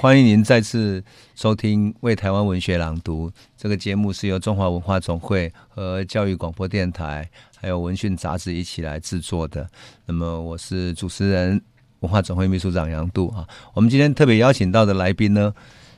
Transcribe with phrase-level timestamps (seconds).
[0.00, 1.04] 欢迎您再次
[1.34, 7.28] 收听《为台湾文学朗读》这个节目，是由中华文化总会和教育广播电台
[7.60, 9.68] 还有文讯杂志一起来制作的。
[10.06, 11.60] 那么，我是主持人
[11.98, 13.46] 文化总会秘书长杨度啊。
[13.74, 15.52] 我们今天特别邀请到的来宾呢，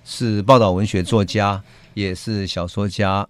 [0.05, 1.63] 是报道文学作家，
[1.95, 3.25] 也是小说家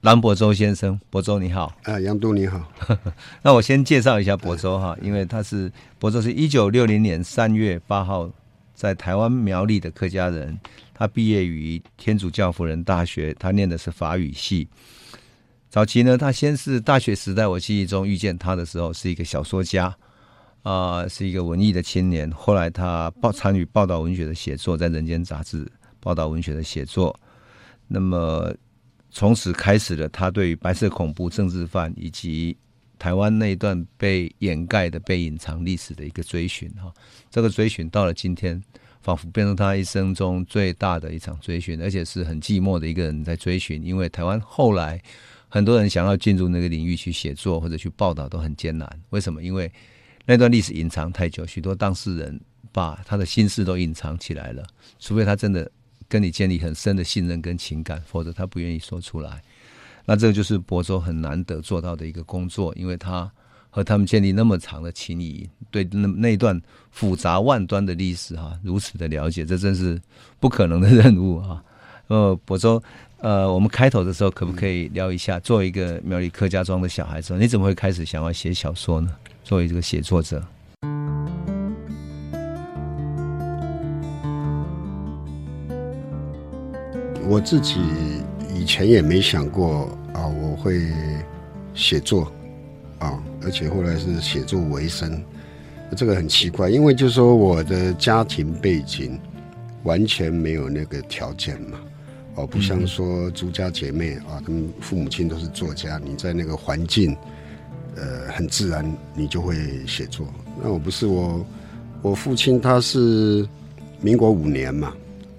[0.00, 0.98] 蓝柏洲先生。
[1.10, 2.66] 柏洲你好，啊，杨度你好。
[3.44, 8.30] 那我先介绍一下柏洲哈，因为他是柏洲是一九六零年三月八号。
[8.78, 10.56] 在台湾苗栗的客家人，
[10.94, 14.68] 他毕业于天主教辅仁大学，他念的是法语系。
[15.68, 19.92] 早期呢，他先是大学时代，我记忆中遇见他的时候是一个小说家，
[20.62, 22.30] 啊、是一个文艺的青年。
[22.30, 27.18] 后来他报参与报道文学的写作，在《人间》杂志报道文学的写作。
[27.88, 28.54] 那么
[29.10, 32.56] 从此开始了他对白色恐怖、政治犯以及
[32.98, 36.92] 台湾那一段被掩盖的、被隐藏历史的一个追寻，哈，
[37.30, 38.60] 这个追寻到了今天，
[39.00, 43.82] 仿佛变成他一生中最大的一场追寻，而且是很寂寞的一个人在追寻。
[43.84, 45.00] 因为台湾后来
[45.48, 49.00] 很多人想要进入那个领域去写作或者去报道都很艰难。
[49.10, 49.42] 为什么？
[49.42, 49.70] 因为
[50.26, 52.38] 那段历史隐藏太久，许多当事人
[52.72, 54.66] 把他的心事都隐藏起来了。
[54.98, 55.70] 除非他真的
[56.08, 59.40] 跟你建立很深的信任跟情感，否则他不愿意说出来。
[60.10, 63.30] 那这个就是博州很难得做到的一个工作，因为他
[63.68, 66.58] 和他们建立那么长的情谊，对那那段
[66.90, 70.00] 复杂万端的历史哈、如此的了解，这真是
[70.40, 71.62] 不可能的任务啊！
[72.06, 72.82] 呃，博州，
[73.18, 79.14] 呃，我们开头的时候可不可以聊一下，作为一个苗栗客家庄的小孩子，你怎么会开始想要写小说呢？
[79.44, 80.42] 作为这个写作者，
[87.28, 87.78] 我自己。
[88.58, 90.82] 以前也没想过啊，我会
[91.74, 92.30] 写作
[92.98, 95.22] 啊，而且后来是写作为生，
[95.96, 99.16] 这个很奇怪，因为就是说我的家庭背景
[99.84, 101.78] 完全没有那个条件嘛，
[102.34, 107.16] 哦，不像说朱家姐妹啊，他们父母亲都是作家，你在那个环境，
[107.94, 109.54] 呃，很自然你就会
[109.86, 110.26] 写作。
[110.60, 111.46] 那我不是我，
[112.02, 113.48] 我父亲他是
[114.00, 114.88] 民国五年嘛，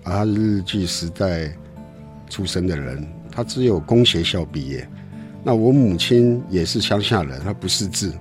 [0.04, 1.54] 啊，他是日据时代。
[2.30, 4.88] 出生的人，他只有工学校毕业。
[5.44, 8.14] 那我母亲也是乡下人，她不识字，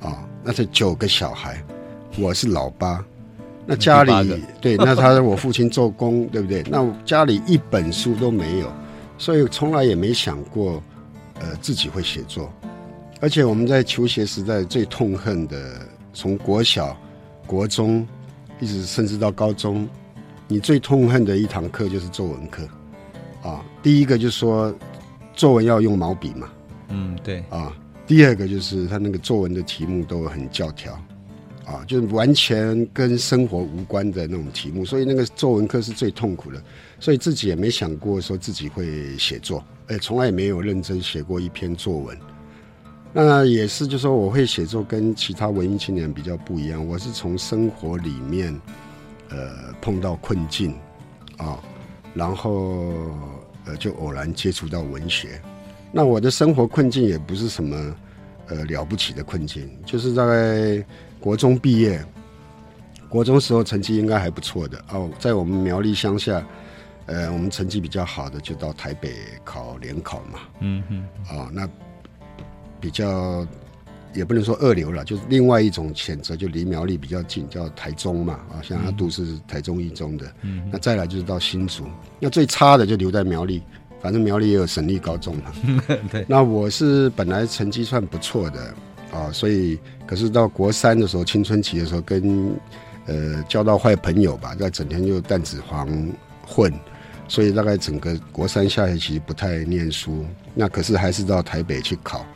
[0.00, 1.62] 啊，那是九个小孩，
[2.18, 3.04] 我是老八。
[3.64, 6.64] 那家里对，那他我父亲做工， 对不对？
[6.68, 8.72] 那家里一本书都没有，
[9.18, 10.82] 所以从来也没想过，
[11.38, 12.52] 呃，自己会写作。
[13.20, 15.80] 而且我们在求学时代最痛恨的，
[16.12, 16.96] 从国小、
[17.46, 18.04] 国中，
[18.58, 19.88] 一直甚至到高中，
[20.48, 22.66] 你最痛恨的一堂课就是作文课。
[23.42, 24.72] 啊，第一个就是说，
[25.34, 26.48] 作文要用毛笔嘛，
[26.88, 27.76] 嗯，对，啊，
[28.06, 30.92] 第二个就是他那个作文的题目都很教条，
[31.64, 36.62] 啊，就是完全跟生活无关的那种题目，所以那个作文课是最痛苦的，
[37.00, 42.16] 所以自己也没想过说自己会写作，哎，从来也没有认真写过一篇作文。
[43.12, 48.58] 那也是，就是说我会写作跟其他文艺青年比较不一样，我是从生活里面，
[49.30, 50.74] 呃，碰到困境，
[51.36, 51.58] 啊。
[52.14, 52.92] 然后，
[53.64, 55.40] 呃，就偶然接触到文学。
[55.90, 57.94] 那我的生活困境也不是什么，
[58.48, 60.84] 呃，了不起的困境，就是大概
[61.20, 62.04] 国中毕业，
[63.08, 66.44] 国中时候成绩应该还不错的哦，在我们苗栗乡下，
[67.06, 69.14] 呃，我们成绩比较好的就到台北
[69.44, 70.40] 考联考嘛。
[70.60, 71.06] 嗯嗯。
[71.28, 71.68] 啊，那
[72.80, 73.46] 比较。
[74.14, 81.84] 也不能说二流了，就是另外一种选择，就离苗栗比较近，叫台中嘛，啊，像阿杜是台中一中的，嗯，那再来就是到新竹，
[82.20, 83.62] 那最差的就留在苗栗，
[84.00, 85.52] 反正苗栗也有省立高中嘛，
[86.12, 88.74] 对，那我是本来成绩算不错的
[89.12, 92.54] 啊，所以可是到国三的时候，青春期的时候跟
[93.06, 95.88] 呃交到坏朋友吧，在整天就弹子黄
[96.46, 96.72] 混，
[97.28, 102.26] 所以大概整个国三下学期不太念书，那可是还是到台北去考。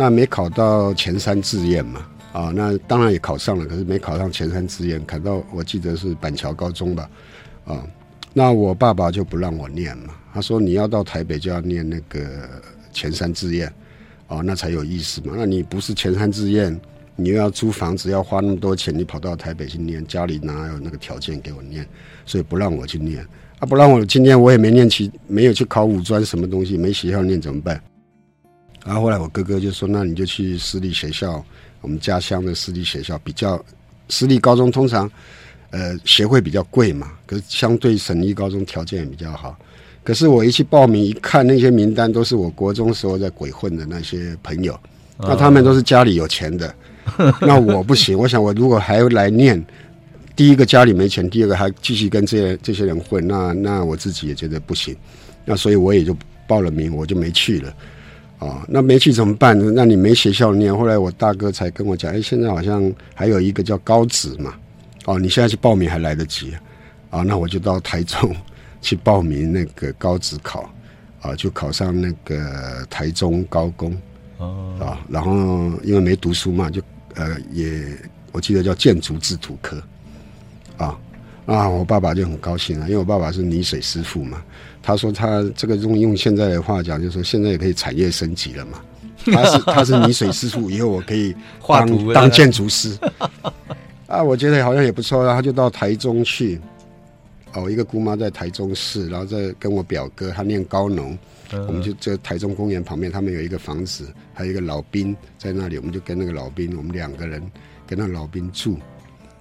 [0.00, 2.06] 那没考到前三志愿嘛？
[2.32, 7.10] 啊，那当然也考上了，可是没考上前三志愿，考到我记得是板桥高中吧？
[7.66, 7.86] 啊，
[8.32, 12.48] 那我爸爸就不让我念嘛，他说你要到台北就要念那个
[12.94, 13.70] 前三志愿，
[14.28, 15.34] 哦，那才有意思嘛。
[15.36, 16.80] 那你不是前三志愿，
[17.14, 21.86] 你又要租房子，要花那么多钱，你跑到台北去念，家里哪有那个条件给我念？
[22.24, 23.22] 所以不让我去念。
[23.58, 27.78] 啊，不让我去念，我也没念起，没有去考五专，什么东西没学校念怎么办？
[28.84, 31.44] 然后后来我哥哥就说：“那你就去私立学校，
[31.82, 33.62] 我们家乡的私立学校比较，
[34.08, 35.10] 私立高中通常，
[35.70, 39.54] 呃，学费比较贵嘛，可是相对省立高中条件也比较好。
[40.02, 44.78] 可是我一去报名，一看那些名单，都是我国中时候在鬼混的那些朋友，
[45.18, 46.74] 那他们都是家里有钱的，
[47.42, 48.18] 那我不行。
[48.18, 49.62] 我想我如果还要来念，
[50.34, 54.96] 第一个家里没钱，第二个还继续跟这些这些人混，那那我自己也觉得不行。
[55.44, 56.16] 那所以我也就
[56.46, 57.72] 报了名，我就没去了。”
[58.40, 59.56] 哦，那没去怎么办？
[59.74, 60.76] 那你没学校念。
[60.76, 64.54] 后来我大哥才跟我讲，哎，现在好像还有一个叫高职嘛。
[65.04, 66.52] 哦，你现在去报名还来得及。
[67.10, 68.34] 啊，那我就到台中
[68.80, 70.70] 去报名那个高职考，
[71.20, 73.94] 啊，就考上那个台中高工。
[74.38, 74.74] 哦。
[74.80, 76.80] 啊，然后因为没读书嘛，就
[77.16, 77.82] 呃也
[78.32, 79.82] 我记得叫建筑制图科。
[80.78, 80.98] 啊，
[81.54, 84.42] 啊，我爸爸就很高兴了，因为我爸爸是泥水师傅嘛。
[84.82, 88.80] 他说他这个用用现在的话讲，就是说现在也可以产业升级了嘛。
[89.24, 91.34] 他是他是泥水师傅，以后我可以
[91.66, 92.96] 当当建筑师。
[94.06, 95.24] 啊，我觉得好像也不错。
[95.24, 96.60] 然后他就到台中去。
[97.52, 101.18] 哦，我一个姑妈在台中市，然后再跟我表哥他念高农，
[101.52, 107.42] 嗯、我们就在台中公园旁边，他们有一个房子，还有一个老兵在那里，我们就跟那个老兵，我们两个人
[107.88, 108.78] 跟那个老兵住。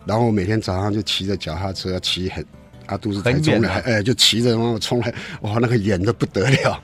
[0.09, 2.44] 然后我每天早上就骑着脚踏车骑很。
[2.89, 6.81] 啊都是台中的，哎，就骑着然后冲来，哇，那个远的不得了，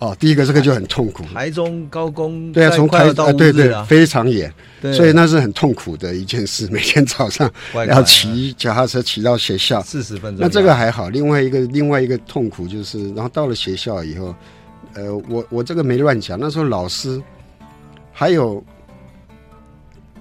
[0.00, 1.24] 哦，第一个这个就很痛苦。
[1.32, 4.52] 台中高工对啊，从台到对对，非常远，
[4.92, 6.68] 所以那是很痛苦的一件事。
[6.70, 7.50] 每天早上
[7.88, 11.08] 要骑脚踏车骑到学校四十分钟，那这个还好。
[11.08, 14.34] 另外一个另外一个痛苦就是，然后到了学校以后，
[14.92, 17.18] 呃，我我这个没乱讲，那时候老师
[18.12, 18.62] 还有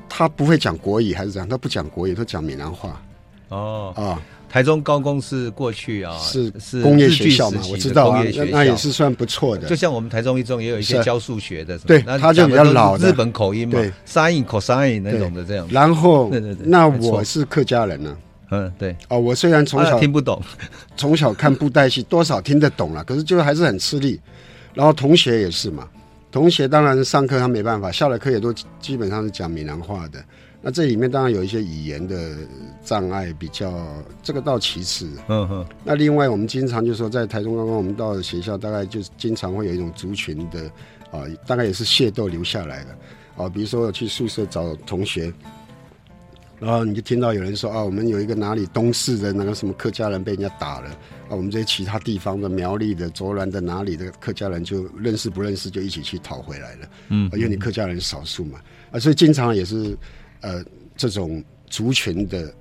[0.07, 3.01] 他不会讲国语还是怎样，他不讲国语，他讲闽南话。
[3.49, 4.21] 哦啊。
[4.47, 9.67] 台中高工是过去啊，是是工业学校嘛，我知道啊，那也是算不错的。
[9.67, 15.67] 就像我们台中一中也有一些教数学的，对，他就比较老的日本口音嘛，sin cosine 那种的这样。
[15.69, 16.31] 然后，
[16.63, 18.17] 那我是客家人呢，
[18.51, 18.95] 嗯，对。
[19.09, 20.41] 哦，我虽然从小听不懂，
[20.95, 24.17] 从小看布袋戏，多少听得懂了，可是就还是很吃力。
[24.73, 25.85] 然后同学也是嘛，
[26.35, 30.21] 同学当然上课他没办法，下了课也都基本上是讲闽南话的。
[30.61, 32.35] 那这里面当然有一些语言的
[32.83, 33.73] 障碍，比较
[34.21, 35.09] 这个倒其次。
[35.29, 35.65] 嗯哼。
[35.85, 40.63] 那另外，我们经常就说，在台中刚刚我们到了学校，大概就经常会有一种族群的
[41.09, 42.89] 啊，大概也是械斗留下来的
[43.41, 43.47] 啊。
[43.47, 45.31] 比如说我去宿舍找同学，
[46.59, 50.89] 然后你就听到有人说啊，我们有一个哪里东市的那个什么客家人被人家打了
[51.29, 56.89] 啊，我们这些其他地方的苗栗的、卓兰的哪里的客家人就认识不认识就一起去讨回来了。
[57.09, 58.59] 嗯，因为你客家人少数嘛
[58.91, 59.97] 啊，所以经常也是。
[60.41, 60.63] 呃，
[60.95, 62.53] 这种族群的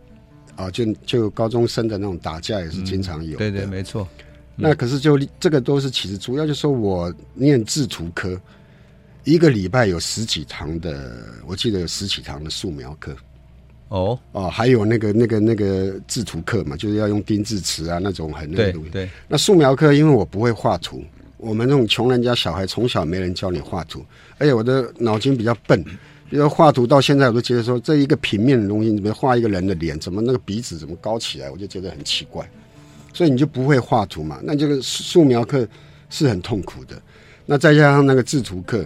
[0.56, 3.40] 啊，就就高中生的那种打架也是经常有、嗯。
[3.40, 4.08] 对对，没错。
[4.56, 8.40] 那可是就这个都是其实主要就是说我念制图科，
[9.24, 13.14] 一个礼拜有十几堂的，我记得有十几堂的素描课。
[13.88, 18.90] 哦哦，还有那个那个那个制图课嘛，就是要用丁字词啊那种很那个东西。
[18.90, 19.10] 对，对。
[19.28, 21.02] 那素描课因为我不会画图，
[21.36, 24.04] 我们那种穷人家小孩从小没人教你画图，
[24.38, 25.84] 而且我的脑筋比较笨。
[26.30, 32.44] 比如画图到现在，我都觉得说，这一个平面的东西，你比如画一个人的脸，怎么那个鼻子怎么高起来，我就觉得很奇怪。
[33.12, 34.40] 所以你就不会画图嘛？
[34.42, 35.68] 那这个素描课
[36.10, 37.00] 是很痛苦的。
[37.46, 38.84] 那再加上那个制图课，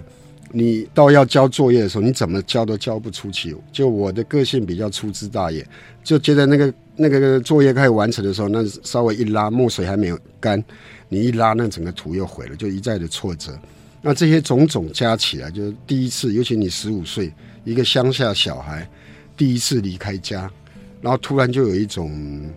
[0.52, 3.56] 你到要交作业的时候，你怎么交都交不出去。
[3.70, 5.66] 就我的个性比较粗枝大叶，
[6.02, 10.62] 就觉得那个那个作业开始完成的时候，那稍微一拉，墨水还没有干，
[11.08, 13.52] 你一拉，那整个图又毁了，就一再的挫折。
[14.00, 17.32] 那这些种种加起来，就是第一次，尤其你十五岁，
[17.64, 18.88] 一个乡下小孩，
[19.36, 20.50] 第一次离开家，
[21.00, 22.48] 然后突然就有一种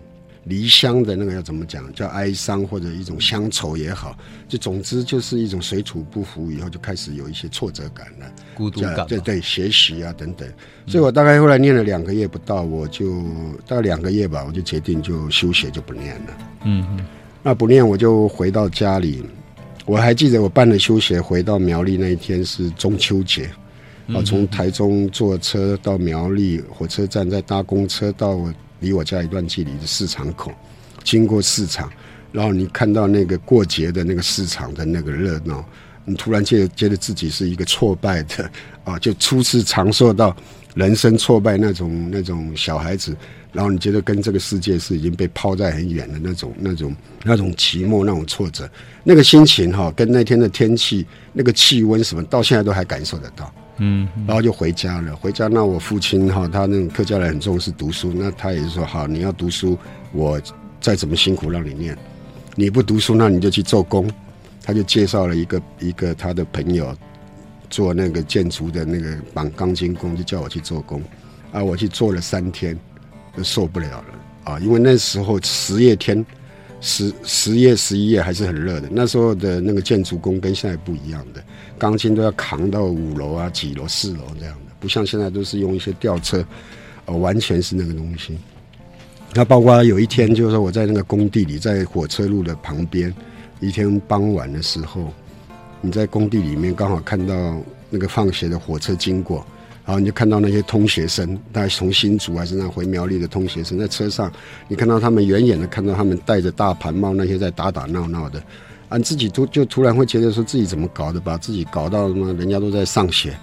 [0.44, 4.16] 离乡的那个要怎么讲，叫哀伤或者一种乡愁也好，
[4.48, 10.48] 就总之就是一种水土不服，以后就开始有一些挫折感了，孤独感，对对，学习啊等等。
[10.86, 13.22] 所以我大概后来念了两个月不到，我就
[13.68, 16.38] 大概两个月吧，我就决定就休学就不念了。
[16.64, 17.06] 嗯嗯，
[17.42, 19.24] 那不念我就回到家里。
[19.84, 23.50] 我还记得我办了休学回到苗栗那一天是中秋节，
[24.08, 28.38] 啊，从台中坐车到苗栗火车站，再搭公车到
[28.82, 30.52] 离我家一段距离的市场口，
[31.02, 31.90] 经过市场，
[32.32, 35.64] 然后你看到那个过节的那个市场的那个热闹，
[36.04, 38.50] 你突然觉得觉得自己是一个挫败的
[38.84, 40.36] 啊，就初次尝受到
[40.74, 43.16] 人生挫败那种那种小孩子。
[43.52, 48.66] 然后你觉得跟这个世界是已经被抛在很远的那种、那种、那种寂寞、那种挫折，
[49.04, 53.52] 那个心情哈，跟那天的天气、那个气温什么，到现在都还感受得到。
[53.78, 55.14] 嗯，然后就回家了。
[55.16, 59.78] 回家，那我父亲哈，他那种客家人很重视读书，那他也是说好，你要读书，
[60.12, 60.40] 我
[60.80, 61.96] 再怎么辛苦让你念，
[62.54, 64.08] 你不读书，那你就去做工。
[64.64, 66.96] 他就介绍了一个一个他的朋友
[67.68, 71.02] 做那个建筑的那个绑钢筋工，就叫我去做工。
[71.50, 72.78] 啊，我去做了三天，
[73.36, 74.04] 就受不了了
[74.44, 74.58] 啊！
[74.60, 76.24] 因为那时候十月天，
[76.82, 78.88] 十十月十一月还是很热的。
[78.90, 81.42] 那时候的那个建筑工跟现在不一样的，
[81.78, 86.44] 钢筋都要扛到五楼啊、几楼、四楼这样的，不像现在都是用一些吊车，
[87.06, 88.36] 呃，完全是那个东西。
[89.32, 93.14] 那包括有一天，就是说我在那个工地里，在火车路的旁边，
[93.60, 95.12] 一天傍晚的时候，
[95.80, 99.46] 你在工地里面刚好看到那个放学的火车经过。
[99.84, 104.32] 然后你就看到那些通学生，大概从新竹还是那回苗栗的通学生，在车上，
[104.68, 108.40] 你看到他们远远的看到他们戴着大盘帽，那些在打打闹闹的，
[108.88, 112.32] 啊，自己突就突然会觉得说自己怎么搞的，把自己搞到什么？
[112.34, 113.36] 人家都在上学，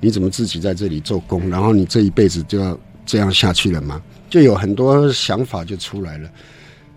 [0.00, 1.48] 你怎么自己在这里做工？
[1.48, 2.76] 然后你这一辈子就要
[3.06, 4.02] 这样下去了吗？
[4.28, 6.28] 就有很多想法就出来了。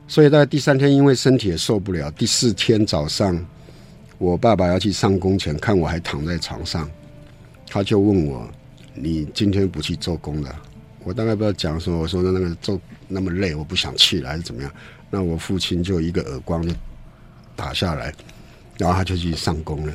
[0.07, 3.39] 所以在第三天，因为身体也受不了，第四天早上，
[4.17, 6.89] 我爸爸要去上工前，看我还躺在床上，
[7.69, 8.49] 他就问我。
[8.93, 10.61] 你今天不去做工了？
[11.03, 14.71] 我大概不知道讲说，我说的那个做那么累，我不想去了，还是怎么样？
[15.09, 16.73] 那我父亲就一个耳光就
[17.55, 18.13] 打下来，
[18.77, 19.93] 然后他就去上工了。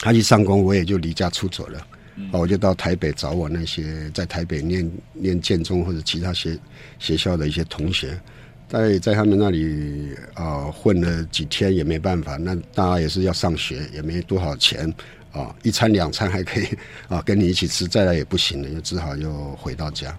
[0.00, 1.86] 他去上工，我也就离家出走了。
[2.16, 6.58] 嗯、我就到台北找我那些在台北念念建中或者其他学
[6.98, 8.20] 学校的一些同学，
[8.68, 14.92] 在在他们那里啊、呃、混了几天也没办法，那大家也是要上学，也没多少钱。
[15.36, 16.66] 啊，一餐两餐还可以
[17.08, 20.16] 啊，跟你一起吃，再来也不行了，就只好又回到家，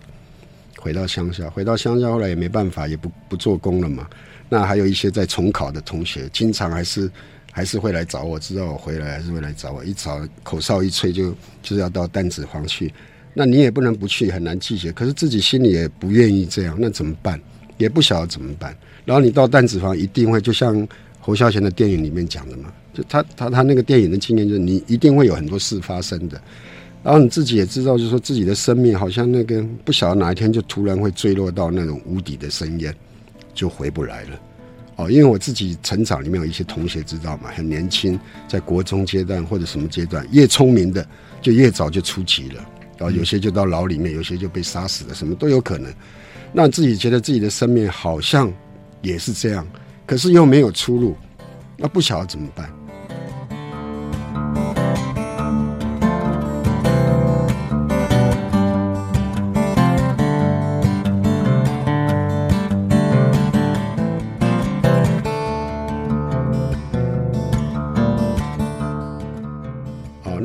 [0.78, 4.08] 回到乡下，回到乡下，后来也没办法，也不不做工了嘛。
[4.48, 7.12] 那还有一些在重考的同学，经常还是
[7.52, 11.32] 还是会来找我，知道我回来还是会来找我，一找口哨一吹就
[11.64, 12.94] 就是要到淡水房去，
[13.34, 17.42] 那你也不能不去，很难拒绝，可是自己心里也不愿意这样，那怎么办？
[17.78, 18.76] 也不晓得怎么办。
[19.04, 20.88] 然后你到弹子房一定会就像
[21.20, 22.72] 侯孝贤的电影里面讲的嘛。
[22.98, 26.42] 就他他他那个电影的经验，就是你一定会有很多事发生的，
[27.04, 32.92] 然后你自己也知道，就是说自己的生命好像那个不晓得哪一天就突然会坠落到那种无底的深渊，
[33.54, 34.40] 就回不来了。
[34.96, 41.08] 哦，因为我自己成长里面有一些同学知道嘛，很年轻，在国中阶段或者什么阶段，越聪明的
[41.40, 45.94] 就越早就出局了，然后有些就到牢里面，有些就被杀死了，什么都有可能。
[46.52, 48.52] 那自己觉得自己的生命好像
[49.04, 49.68] 也是这样，
[50.08, 51.16] 可是又没有出路，
[51.78, 52.68] 那不晓得怎么办。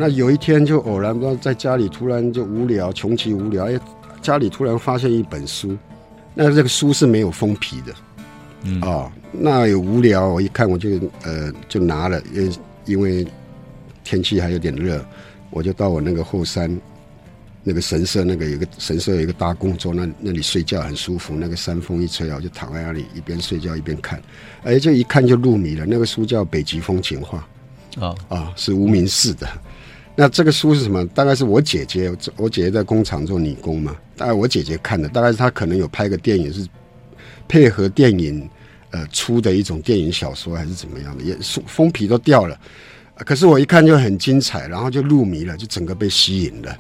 [0.03, 3.79] 那有一天就偶然不知道在家里突然就无聊，穷其无聊，哎，
[4.21, 5.79] 家里突然发现一本书，
[6.35, 7.95] 那这个书是没有封皮的，
[8.65, 10.91] 嗯啊、哦，那有无聊，我一看我就
[11.23, 12.53] 呃就拿了，因为
[12.85, 13.25] 因为
[14.03, 15.01] 天气还有点热，
[15.51, 16.77] 我就到我那个后山
[17.63, 24.21] 那个神社那个有个神社有一个大工桌，那那里睡觉很舒服，那个山风一吹啊，我就躺在那里一边睡觉一边看，
[24.65, 25.87] 哎，就一看就入迷了。
[25.87, 27.47] 那个书叫《北极风情画》，
[28.05, 29.47] 啊啊，是无名氏的。
[30.15, 31.07] 那这个书是什么？
[31.09, 33.97] 大概是我姐姐，我姐姐在工厂做女工嘛。
[34.17, 36.67] 大概我姐姐看的，大概是她可能有拍个电影，是
[37.49, 38.49] 配合电影
[38.91, 41.25] 呃出的一种电影小说，还是怎么样的？
[41.25, 42.59] 也书封皮都掉了，
[43.17, 46.77] 可是我一看就很精彩，然后就入迷了，就整个被吸引了。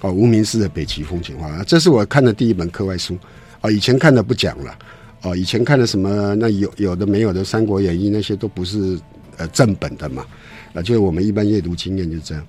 [0.00, 3.16] 哦，无名氏的《北极风情画》，这是我看的第一本课外书。
[3.60, 4.78] 哦，以前看的不讲了。
[5.20, 8.98] 哦，以前看的什么那有有的没有的《三国演义》那些都不是
[9.36, 10.26] 呃正本的嘛。
[10.72, 12.44] 啊，就是我们一般阅读经验就这样。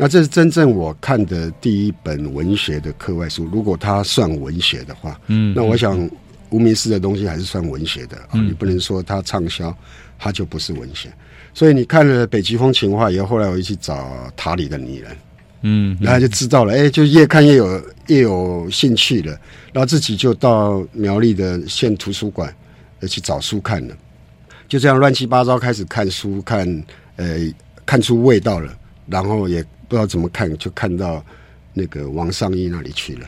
[0.00, 6.08] 那这是真正我看的第一本文学的课外书，如果它算文学的话，嗯，那我想
[6.50, 9.76] 无名氏的东西还是算文学的啊，嗯，你不能说它畅销，
[10.16, 11.12] 它就不是文学。
[11.52, 13.96] 所以你看了《北极风情画》以后，后来我又去找
[14.36, 15.10] 《塔里的女人》，
[15.62, 19.32] 嗯，然后就知道了，哎，就越看越有越有兴趣了，
[19.72, 22.54] 然后自己就到苗栗的县图书馆
[23.08, 23.96] 去找书看了，
[24.68, 26.84] 就这样乱七八糟开始看书，看
[27.16, 27.52] 呃
[27.84, 28.72] 看出味道了，
[29.08, 29.64] 然后也。
[29.88, 31.24] 不知道怎么看，就看到
[31.72, 33.26] 那个王尚义那里去了，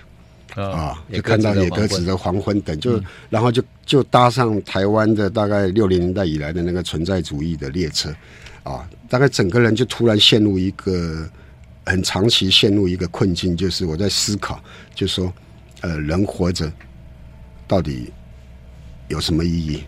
[0.56, 8.14] 哦、啊，就看到野鸽子的黄昏等，就、嗯、然后就就搭上台湾的大概六零年代以来的那个存在主义的列车，
[8.62, 11.26] 啊，大概整个人就突然陷入一个
[11.86, 14.62] 很长期陷入一个困境，就是我在思考，
[14.94, 15.32] 就说，
[15.80, 16.70] 呃，人活着
[17.66, 18.12] 到底
[19.08, 19.82] 有什么意义？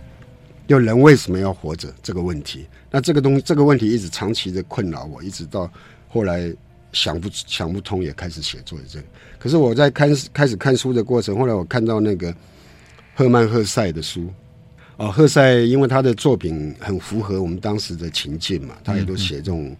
[0.68, 2.66] 就人为什么要活着这个问题？
[2.90, 5.70] 那这个东这个问题一直长期的困扰我，一直到。
[6.12, 6.52] 后来
[6.92, 9.04] 想不想不通，也开始写作这个。
[9.38, 12.34] 可是我在看开始看书的过程，后来我看到那个
[13.14, 14.28] 赫曼·赫塞的书。
[14.98, 19.74] 哦，赫塞因为他的作品很符合我们当时的情境嘛，他也都写这种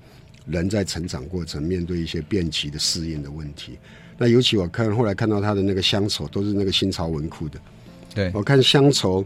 [0.47, 3.79] 人在成长过程面对一些变期的适应的问题。
[4.17, 7.61] 那尤其我看后来看到他的那个乡愁，都是那个新潮文库的。
[8.15, 9.25] 对，我看乡愁，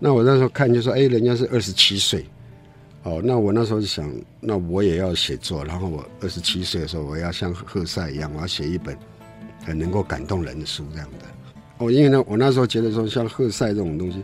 [0.00, 2.26] 那我那时候看就说，哎，人家是二十七岁，
[3.08, 8.94] 哦，那我那时候就想，那我也要写作，然后我二十七岁的时候，我要像赫塞一样，我要写一本
[9.64, 11.24] 很能够感动人的书这样的。
[11.78, 14.22] 哦，因为呢，我那时候觉得说，像赫塞这种东西。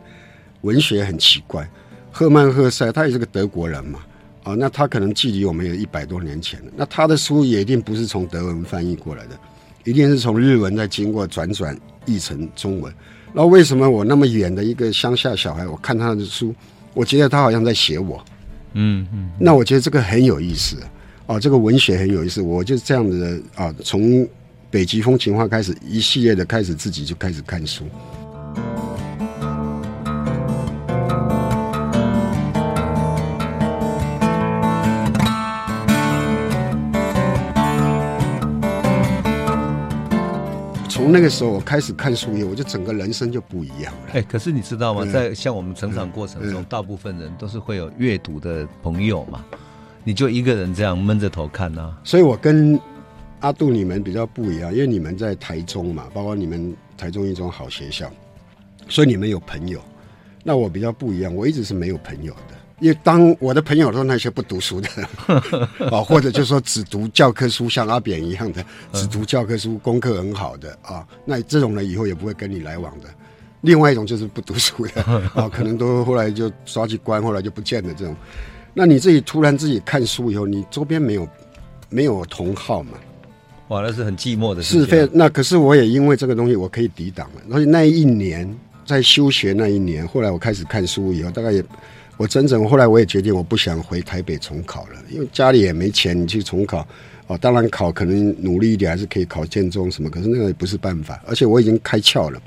[0.60, 1.68] 文学很奇怪，
[2.10, 4.00] 赫曼·赫塞他也是个德国人嘛，
[4.44, 9.38] 啊，那他可能距离我们有一百多年前，那他的书也一定不是从德文翻译过来的，
[9.84, 12.90] 一定是从日文再经过转转译成中文。
[13.34, 16.54] 那为什么我那么远的一个乡下小孩，我看他的书，
[16.94, 18.24] 我觉得他好像在写我，
[18.74, 20.76] 嗯嗯，那我觉得这个很有意思，
[21.26, 24.26] 哦，这个文学很有意思，我就这样子的啊，从
[24.70, 27.84] 北极风情画开始，一系列的开始自己就开始看书。
[41.04, 44.12] 从那个时候我开始看书以后，我就整个人生就不一样了。
[44.14, 45.04] 哎，可是你知道吗？
[45.04, 49.44] 在像我们成长过程中，大部分人都是会有阅读的朋友嘛，
[50.02, 51.94] 你就一个人这样闷着头看呢？
[52.04, 52.80] 所以我跟
[53.40, 58.10] 阿杜你们比较不一样，因为你们在台中嘛，包括你们台中一中好学校，
[58.88, 59.82] 所以你们有朋友。
[60.42, 62.54] 那我比较不一样，我一直是没有朋友的。
[62.80, 64.88] 因为当我的朋友都是那些不读书的，
[65.90, 73.08] 啊， 或者就是说只读教科书，像阿扁一样的，只读教科书，功课很好的啊，那这种人以后也不会跟你来往的。
[73.60, 75.02] 另外一种就是不读书的
[75.34, 77.94] 啊， 可能都后来就抓去关，后来就不见了。
[77.94, 78.14] 这种，
[78.74, 81.28] 那你自己突然自己看书以后，你周边没有
[81.88, 82.98] 没有同好嘛？
[83.68, 84.80] 哇，那是很寂寞的事情。
[84.80, 87.40] 是非那可是我也因为这个东西，我可以抵挡了。
[87.48, 88.52] 所以那一年
[88.84, 91.64] 在休学那一年，后来我开始看书以后，大概也。
[92.16, 96.86] 我整整后来我也决定我不想回台北重考了，因为家里也没钱，你去重考，
[97.26, 102.40] 哦，当然考可能努力一点还是可以考建中什么，可是那个也不是办法，而且我已经开窍了，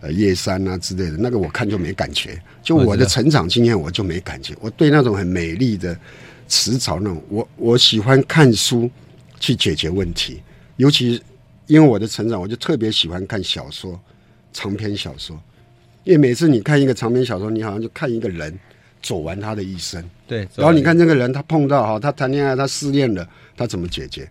[0.00, 5.96] 呃，叶山啊之类的，那个我看就没感觉，就我的成长经验我就没感觉，我对那种很美丽的
[6.48, 8.90] 词藻那种，我我喜欢看书
[9.38, 10.42] 去解决问题，
[10.76, 11.22] 尤其
[11.68, 13.98] 因为我的成长，我就特别喜欢看小说，
[14.52, 15.40] 长篇小说，
[16.02, 18.52] 因为每次你看一个长篇小说，你好像就看一个人。
[19.04, 20.48] 走完他的一生，对。
[20.56, 24.26] 然后你看这个人，他碰到哈，他谈恋爱，他失恋了，他怎么解决？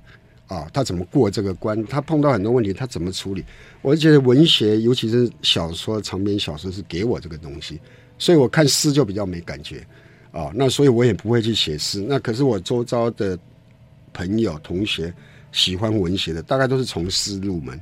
[0.47, 1.85] 啊，他怎么过这个关？
[1.85, 3.45] 他碰到很多问题，他怎么处理？
[3.83, 7.79] 我觉得文学，尤其是小说、长篇小说，是给我这个东西，
[8.17, 9.85] 所以我看诗就比较没感觉
[10.31, 10.51] 啊。
[10.55, 12.03] 那所以我也不会去写诗。
[12.09, 13.37] 那可是我周遭的
[14.11, 15.13] 朋友、同学
[15.51, 17.79] 喜欢文学的，大概都是从诗入门。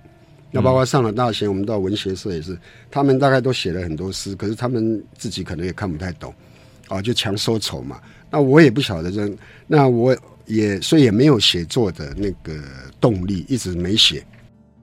[0.52, 2.58] 那包括上了大学，我们到文学社也是，
[2.90, 6.34] 他们大概都写了很多诗，可是他们自己可能也看不太懂。
[6.92, 8.00] 啊，就强收筹嘛。
[8.30, 9.30] 那我也不晓得这，
[9.66, 12.62] 那我也所以也没有写作的那个
[13.00, 14.24] 动力，一直没写。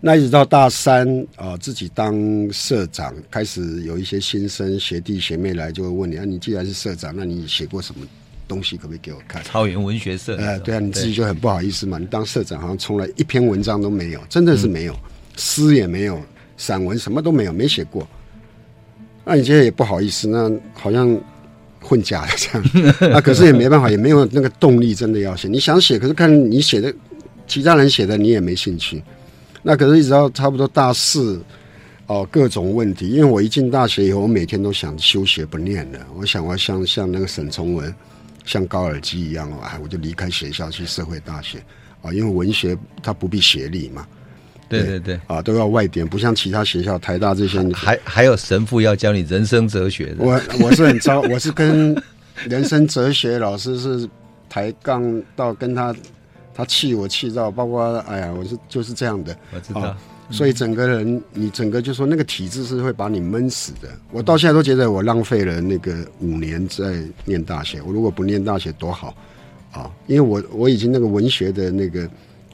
[0.00, 2.16] 那一直到大三啊，自己当
[2.52, 8.06] 社长，开始有一些新生学弟学妹来，就会问你啊，你既然是社长，那你写过什么
[8.46, 8.76] 东西？
[8.76, 9.42] 可不可以给我看？
[9.42, 10.36] 草原文学社。
[10.36, 11.98] 呃，对啊，你自己就很不好意思嘛。
[11.98, 14.94] 你当社长好像从来一篇文章都没有，真的是没有，
[15.36, 16.22] 诗、嗯、也没有，
[16.56, 18.06] 散文什么都没有，没写过。
[19.24, 21.18] 那你觉得也不好意思，那好像。
[21.88, 25.48] 混假的这样， 啊，可是也没办法，也没有那个动力，真的要写。
[25.48, 26.92] 你想写，可是看你写的，
[27.46, 29.02] 其他人写的你也没兴趣。
[29.62, 31.40] 那可是一直到差不多大四，
[32.06, 33.08] 哦，各种问题。
[33.08, 35.98] 因为我一进大学以后，我每天都想休学不念了。
[36.14, 37.94] 我想我要像像那个沈从文，
[38.44, 41.58] 像高尔基一样啊，我就离开学校去社会大学
[42.02, 44.06] 啊，因为文学它不必学历嘛。
[44.68, 50.16] 对对对，啊，都要外点，不像其他学校，台大这些，还还有神父要教你人生哲学的。
[50.18, 51.96] 我我是很糟，我是跟
[52.46, 54.06] 人生哲学老师是
[54.46, 55.94] 抬杠到跟他，
[56.54, 59.34] 他气我气到，包括哎呀，我是就是这样的。
[59.54, 59.96] 我知道，啊，
[60.30, 63.88] 所以整个人你整个就说那个体制是会把你闷死的。
[64.12, 67.80] 我到现在都觉得我浪费了那个五年在念大学。
[67.80, 69.14] 我如果不念大学多好
[69.72, 72.06] 啊，因为我我已经那个文学的那个。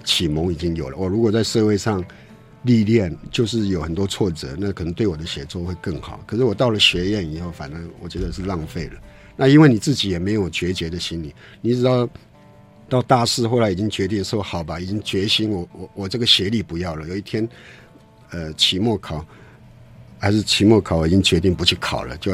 [0.04, 0.96] 启蒙已经有了。
[0.96, 2.04] 我如果在社会上
[2.62, 6.18] 历练，就是有很多挫折，那可能对我的写作会更好。
[6.26, 8.92] 可是我到了学院以后，反正我觉得是浪费了。
[9.36, 12.08] 那因为你自己也没有决绝的心理，你知道
[12.88, 17.06] 到大四后来已经决定说好吧，已经决心我我我这个学历不要了。
[17.06, 17.46] 有一天，
[18.30, 19.22] 呃，期末考
[20.18, 22.32] 还是期末考，我已经决定不去考了，就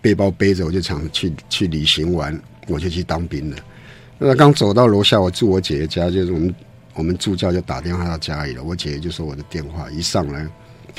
[0.00, 2.36] 背包背着，我就想去去旅行玩，
[2.66, 3.56] 我就去当兵了。
[4.18, 6.52] 那刚走到楼下，我住我姐姐家，就是我们。
[6.94, 10.46] 我们助教就打电话到家里了，我姐姐就说我的电话一上来，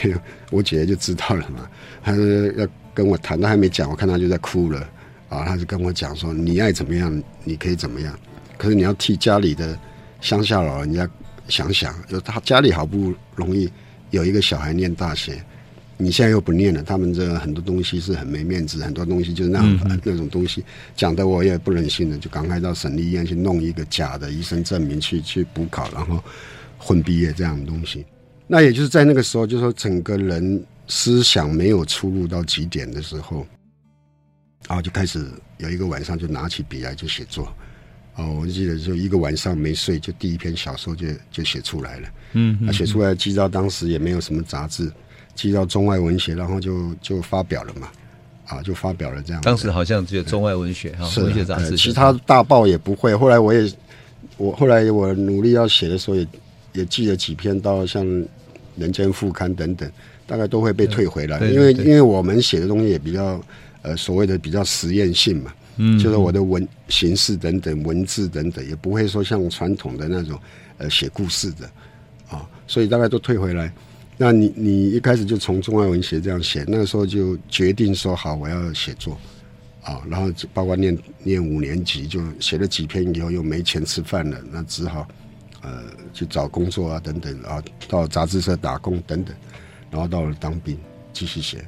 [0.52, 1.70] 我姐姐就知道了嘛，
[2.02, 4.80] 她说要跟我谈，她还没讲，我看她就在哭了
[5.30, 8.18] 啊，她就跟我讲说，你爱怎么样，你可以怎么样，
[8.58, 9.78] 可是你要替家里的
[10.22, 11.08] 乡下老人家
[11.48, 13.72] 想想，就他家里好不容易
[14.10, 15.44] 有一个小孩念大学。
[16.04, 20.64] 你现在又不念了，他们这很多东西是很没面子，很多东西就是那样、嗯、那种东西，
[20.96, 26.22] 讲的我也不忍心了，就赶快到省立医院去弄一个假的医生证明去去补考，然后
[26.78, 28.06] 混毕业这样的东西。
[28.46, 33.48] 那也就是在那个时候，就是说整个人思想没有出入到极点的时候，
[34.68, 35.26] 然后就开始
[35.60, 37.48] 有一个晚上就拿起笔来就写作。
[38.16, 42.10] 哦，我记得就一个晚上没睡，就第一篇小说就就写出来了。
[42.34, 44.92] 嗯，那写出来，记到当时也没有什么杂志。
[45.36, 47.90] 寄到中外文学，然后就就发表了嘛，
[48.46, 49.42] 啊，就发表了这样。
[49.42, 53.16] 当时好像只有中外文学哈，文学杂志，其他大报也不会。
[53.16, 53.72] 后来我也，
[54.38, 56.28] 我后来我努力要写的时候也，也
[56.74, 58.06] 也寄了几篇到像
[58.78, 59.90] 《人间副刊》等等，
[60.28, 63.42] 大概都会被退回来，因为因为我们写的东西也比较
[63.82, 70.40] 呃所谓的比较实验性嘛，嗯，就是我的文形式等等文字等等，也不会说像传统的那种
[70.78, 71.70] 呃写故事的
[72.30, 73.72] 啊，所以大概都退回来。
[74.18, 79.18] 那你你一开始就从中外文学这样写，那个时候就决定说好我要写作，
[79.82, 85.08] 啊，然后包括念念五年级就写了几篇以后又没钱吃饭了，那只好
[85.62, 89.36] 呃去找工作啊等等啊，到杂志社打工等等，
[89.90, 90.78] 然后到了当兵
[91.12, 91.66] 继续写。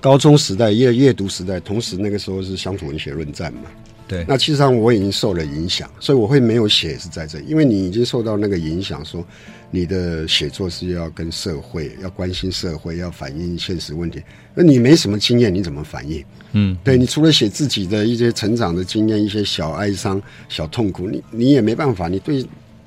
[0.00, 3.62] 高中时代阅阅读时代，同时那个时候是乡土文学论战嘛。
[4.08, 9.24] 对，那其实上我已经受了影响，所以我会没有写是在这，因为你已经受到那个影响，说
[9.70, 14.22] 你的写作是要跟社会要关心社会，要反映现实问题。
[14.54, 16.22] 那你没什么经验，你怎么反映？
[16.52, 22.08] 嗯，对，你除了写自己的一些成长的经验，一些小哀伤、小痛苦，你你也没办法。
[22.08, 22.44] 你对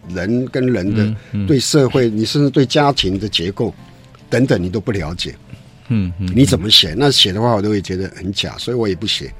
[0.10, 3.74] 人跟人的、嗯嗯、对社会，你甚至对家庭的结构
[4.30, 5.36] 等等，你都不了解。
[5.88, 6.94] 嗯嗯，你怎么写？
[6.96, 9.34] 那写的话，我都会觉得很假，所以我也不写。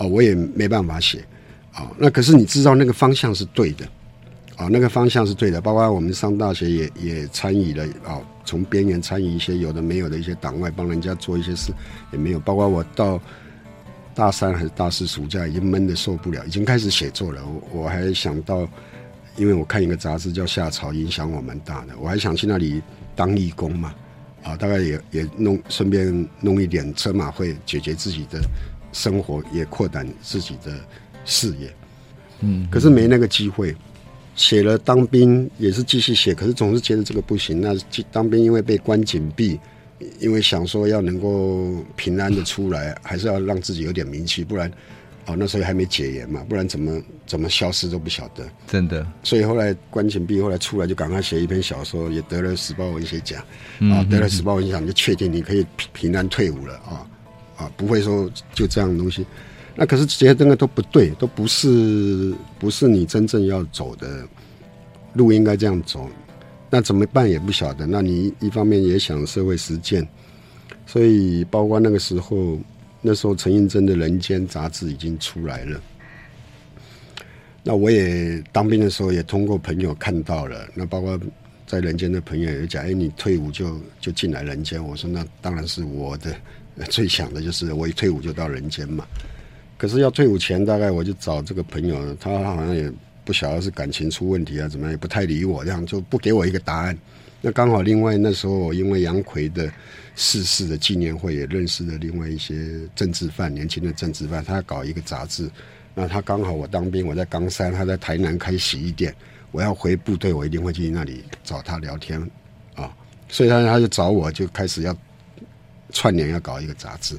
[0.00, 1.22] 哦，我也没办法写，
[1.76, 3.84] 哦，那可是你知道那个方向是对的，
[4.56, 5.60] 哦，那个方向是对的。
[5.60, 11.70] 包括我们上大学也也参与了，哦，从边缘参与一些有的没有的一些党外，帮人家做一些事
[12.12, 12.40] 也没有。
[12.40, 13.20] 包括我到
[14.14, 17.42] 大三还是大四暑假，已经闷得受不了，已经开始写作了。
[17.44, 18.66] 我我还想到，
[19.36, 22.80] 因为我看一个杂志叫《夏草》，影响我蛮大的，我还想去那里
[23.14, 23.94] 当义工嘛，
[24.42, 28.40] 啊，大概也也弄顺便弄一点车马会，解决自己的。
[28.92, 30.72] 生活也扩展自己的
[31.24, 31.72] 事业，
[32.40, 33.74] 嗯，可是没那个机会。
[34.36, 37.60] 写了当兵也是继续写，可是总是觉得这个不行。
[37.60, 37.76] 那
[38.10, 39.60] 当兵因为被关紧闭，
[40.18, 44.70] 因为想说要能够平安的出来， 还是要让自己有点名气，不然
[45.26, 48.48] 哦那时候还没解严嘛，不然怎么怎么消失都不晓得。
[48.66, 53.44] 真的，所以后来关紧闭，后来出来就赶快写一篇小说，也得了时报文学奖
[53.92, 57.06] 啊，得了时报文学奖就确定你可以平安退伍了啊。
[57.60, 59.26] 啊，不会说就这样的东西，
[59.76, 64.26] 那可是这些东西都不对，都不是不是你真正要走的
[65.12, 66.08] 路，应该这样走，
[66.70, 67.86] 那怎么办也不晓得。
[67.86, 70.08] 那你一方面也想社会实践，
[70.86, 72.58] 所以包括那个时候，
[73.02, 75.78] 那时候陈映真的《人间》杂志已经出来了，
[77.62, 81.20] 那我也当兵的时候也通过朋友看到了，那包括
[81.66, 86.34] 在《人间》的朋友也讲，哎，你退伍就就进来《人间》，我说那当然是我的。
[86.86, 89.04] 最想的就是我一退伍就到人间嘛，
[89.76, 92.90] 可是要退伍前，大概我就找这个朋友，他好像也
[93.24, 96.96] 不晓得是感情出问题啊，怎么也不太理我，这样就不给我一个答案。
[97.40, 99.72] 那刚好另外那时候我因为杨奎的
[100.14, 102.54] 逝世的纪念会，也认识了另外一些
[102.94, 105.50] 政治犯，年轻的政治犯，他搞一个杂志。
[105.94, 109.14] 那他刚好我当兵，我在冈山，他在台南开洗衣店，
[109.50, 112.20] 我要回部队，我一定会去那里找他聊天
[112.74, 112.94] 啊，
[113.28, 114.96] 所以他他就找我就开始要。
[115.92, 117.16] 串联要搞一个杂志，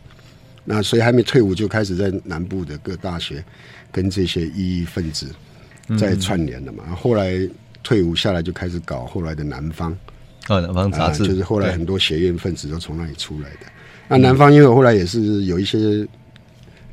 [0.64, 3.44] 那所以还没退伍就开始在南部的各大学
[3.92, 5.28] 跟这些异议分子
[5.98, 6.84] 在串联了嘛。
[6.88, 7.38] 嗯、后来
[7.84, 9.92] 退伍下来就开始搞后来的南方，
[10.48, 13.66] 啊、哦，南方杂志、呃、就是后来很多学院分子都从那里出来的。
[14.08, 16.08] 那南方因为我后来也是有一些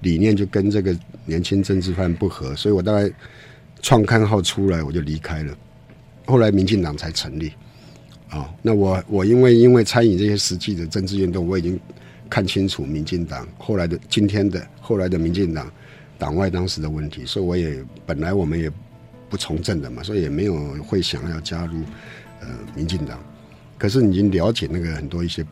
[0.01, 3.11] 理念就跟这个年轻政治犯不合，所以我大概
[3.83, 5.55] 创刊号出来我就离开了。
[6.27, 7.53] 后来民进党才成立。
[8.29, 11.79] 啊、哦，那我我因为因为参与这些实际的政治运动，我已经
[12.29, 15.71] 看清楚民进党后来的今天的后来的民进党
[16.19, 18.71] 党外当时的问题，所以我也本来我们也
[19.31, 21.81] 不从政的嘛，所以也没有会想要加入
[22.41, 23.19] 呃民进党。
[23.79, 25.47] 可是你已经了解那个很多一些，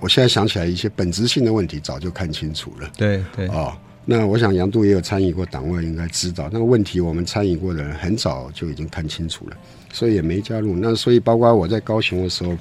[0.00, 2.90] 我现在想起来一些本质性的问题早就看清楚了。
[2.96, 7.00] 对对，哦，那我想杨度也有参与过党外，应该知道那个问题。
[7.00, 9.56] 我们参与过的人很早就已经看清楚了，
[9.92, 10.74] 所以也没加入。
[10.76, 12.58] 那所以包括我在高雄的时候，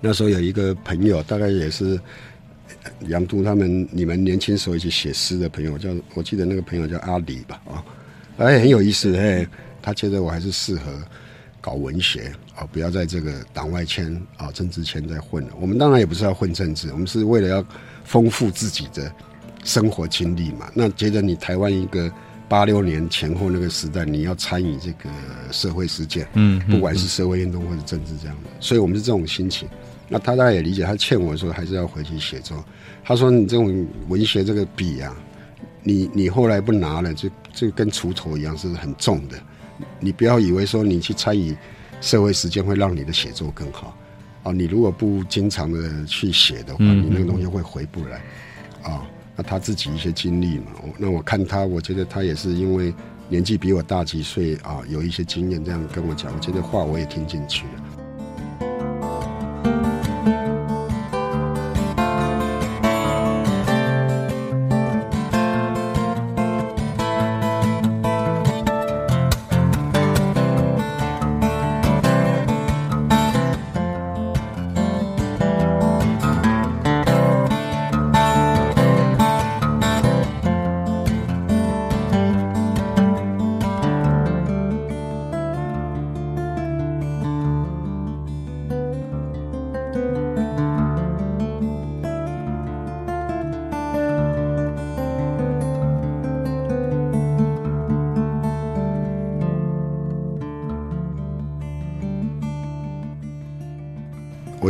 [0.00, 2.00] 那时候有一个朋友，大概也是
[3.06, 7.84] 杨渡他们你们年轻时候一起写诗的朋友，叫我记得那个朋友叫阿里吧，啊，
[8.38, 9.46] 哎很有意思，哎，
[9.80, 10.90] 他觉得我还是适合
[11.60, 15.50] 搞文学啊，不要在这个党外圈啊、政治圈再混了。
[15.60, 17.64] 我们当然也不是要混政治，我们是为了要
[18.04, 19.12] 丰富自己的。
[19.64, 22.10] 生活经历嘛，那觉得你台湾一个
[22.48, 25.10] 八六年前后那个时代，你要参与这个
[25.52, 29.68] 社会实践，嗯，不管是社会运动或者政治这样的，所以我们是这种心情。
[30.08, 32.64] 那他大概也理解，他劝我说还是要回去写作。
[33.04, 35.14] 他说你这种文学这个笔啊，
[35.82, 39.38] 你你后来不拿了，就就跟锄头一样是很重的。
[40.00, 41.54] 你不要以为说你去参与
[42.00, 43.94] 社会实践会让你的写作更好
[44.42, 48.22] 啊，你如果不经常的去写的话，你那个东西会回不来
[48.82, 49.06] 啊。
[49.38, 52.92] 那他自己一些经历嘛，那我看他，我觉得他也是因为
[53.28, 57.84] 年纪比我大几岁啊，有一些经验，这样跟我讲，我觉得话我也听进去了。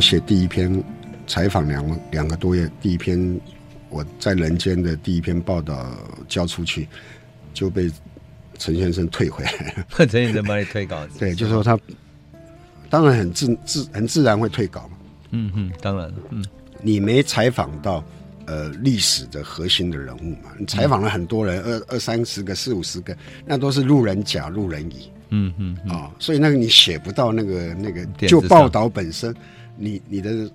[0.09, 0.83] 写第一篇
[1.27, 3.39] 采访两两个多月，第一篇
[3.91, 5.87] 我在人间的第一篇报道
[6.27, 6.89] 交出去，
[7.53, 7.91] 就被
[8.57, 9.85] 陈先生退回来了。
[10.09, 11.19] 陈先生帮你退稿子？
[11.19, 11.79] 对，就是说他
[12.89, 14.97] 当然很自自很自然会退稿嘛。
[15.33, 16.43] 嗯嗯，当然，嗯，
[16.81, 18.03] 你没采访到
[18.47, 20.53] 呃历史的核心的人物嘛？
[20.59, 25.11] 你采访了很多人，二二三十个、四五十个，那都是路人甲、路人乙。
[25.29, 29.37] 嗯嗯啊、哦，所以那个你写不到那个那个就报道本身。
[29.79, 30.51] 你你的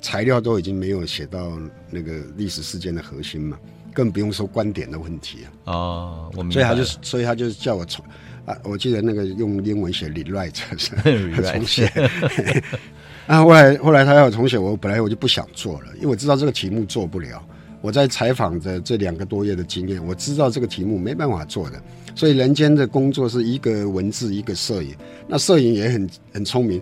[0.00, 1.58] 材料都已经没有写到
[1.90, 3.58] 那个历史事件的核心嘛，
[3.92, 5.72] 更不用说观点的问题啊。
[5.72, 6.50] 哦，我。
[6.50, 8.04] 所以他就所以他就叫我重
[8.46, 10.52] 啊，我记得那个用英文写 rewrite
[11.52, 11.86] 重写。
[13.26, 17.44] 啊，后来后来他要我重写，我本来我就不想做了，因为我知道这个题目做不了。
[17.80, 21.82] 我在采访的这两个多月的经验，我知道这个题目没办法做的。
[22.14, 24.94] 所以人间的工作是一个文字，一个摄影。
[25.26, 26.80] 那摄影也很很聪明。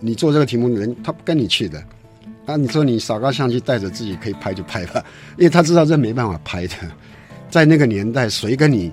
[0.00, 1.82] 你做这个题目的人，他不跟你去的，
[2.46, 5.04] 啊，你说你扫个相机带着自己可以拍就拍吧，
[5.36, 6.74] 因为他知道这没办法拍的，
[7.50, 8.92] 在那个年代，谁跟你，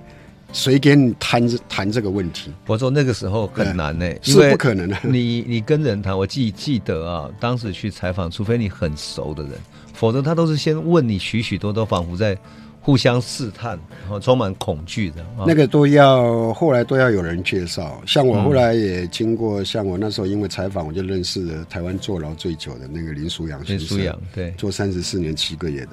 [0.51, 2.51] 谁跟你谈这谈这个问题？
[2.67, 4.97] 我说那个时候很难呢、欸，是不可能的。
[5.03, 9.53] 你你跟人谈，我记记得啊，当时去采访，除非你很熟的人，
[9.93, 12.37] 否则他都是先问你许许多多，仿佛在。
[12.85, 18.01] 互相试探，然后充满恐惧的，那个都要后来都要有人介绍。
[18.05, 23.97] 像我后来也经过，嗯、像我那时候因为采访，我就认识了台湾坐牢最久的那个林书阳先生。
[24.33, 25.91] 对，坐三十四年七个月的，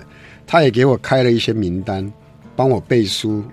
[0.49, 2.13] 他也给我开了一些名单，
[2.57, 3.45] 帮我背书，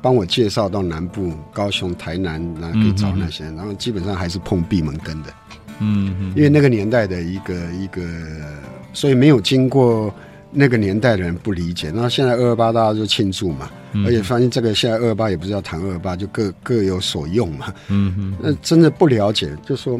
[0.00, 5.32] 帮我介绍到南部、高雄、台南，然后可以找那些，嗯、然后基本上还是碰闭门羹的。
[5.78, 8.02] 嗯嗯，因为那个年代的一个一个，
[8.92, 10.12] 所以没有经过。
[10.54, 17.72] 那个年代的人不理解，那现在二二八大家就庆祝嘛，嗯、而且发现这个现在二二八也不是要谈二二八，就各各有所用嘛。
[17.88, 19.98] 嗯嗯，那真的不了解，就说，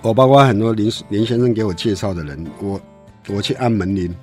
[0.00, 2.80] 我包括很多林林先生给我介绍的人，我
[3.26, 4.14] 我去按门铃，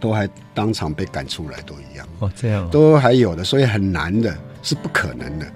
[0.00, 2.08] 都还当场被赶出来，都一样。
[2.20, 5.38] 哦，这样、哦、都还有的，所以很难的，是不可能。
[5.38, 5.46] 的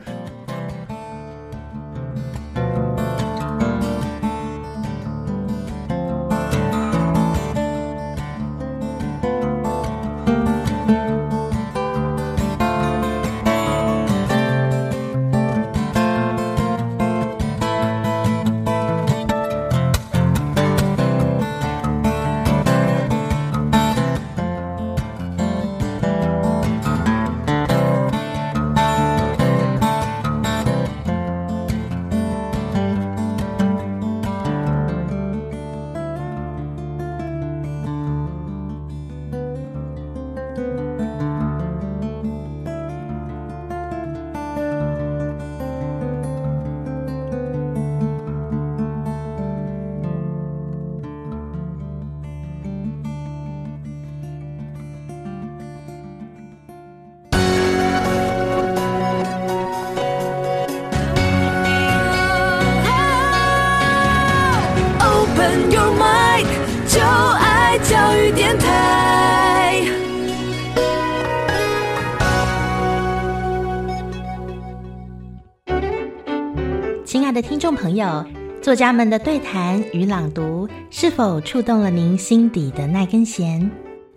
[77.94, 78.24] 朋友，
[78.60, 83.70] 作家们的对谈与朗读是否触动了您心底的那根弦？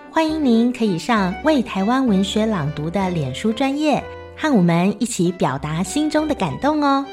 [0.09, 4.03] 欢迎您可以上为台湾文学朗读的脸书专业，
[4.35, 7.05] 和我们一起表达心中的感动哦。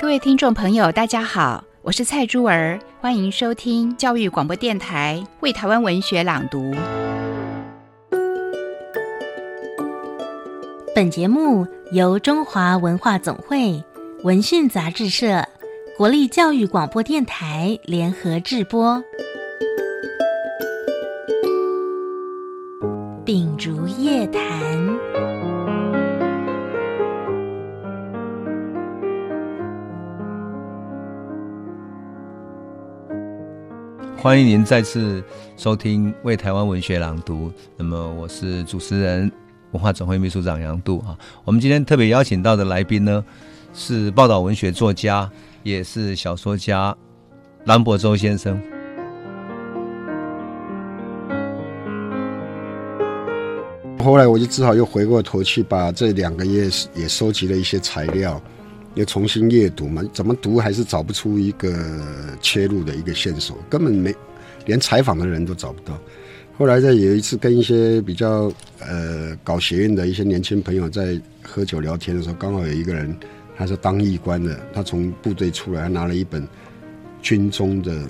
[0.00, 6.74] 各位听众朋友，大家好，我是蔡珠儿，欢迎收听教育广播电台为台湾文学朗读。
[10.94, 13.80] 本节目由中华文化总会、
[14.24, 15.46] 文讯杂志社、
[15.96, 19.00] 国立教育广播电台联合制播。
[23.24, 24.42] 秉烛夜谈，
[34.16, 35.22] 欢迎您再次
[35.56, 37.48] 收听《为台湾文学朗读》。
[37.76, 39.30] 那么，我是主持人。
[39.76, 43.22] 文化总会秘书长杨度啊，我们今天特别邀请到的来宾呢，
[43.74, 45.30] 是报道文学作家，
[45.62, 46.96] 也是小说家
[47.66, 48.58] 蓝博洲先生。
[54.02, 58.40] 后来我就只好又回过头去把这两个月也收集了一些材料，
[58.94, 61.70] 又重新阅读嘛，怎么读还是找不出一个
[62.40, 64.14] 切入的一个线索，根本没
[64.64, 65.98] 连采访的人都找不到。
[66.58, 73.14] 后来在有一次跟一些比较呃搞学院的一些年轻朋友在喝酒聊天的时候，刚好有一个人
[73.54, 76.46] 他是当役官的，他从部队出来，他拿了一本
[77.20, 78.00] 军中的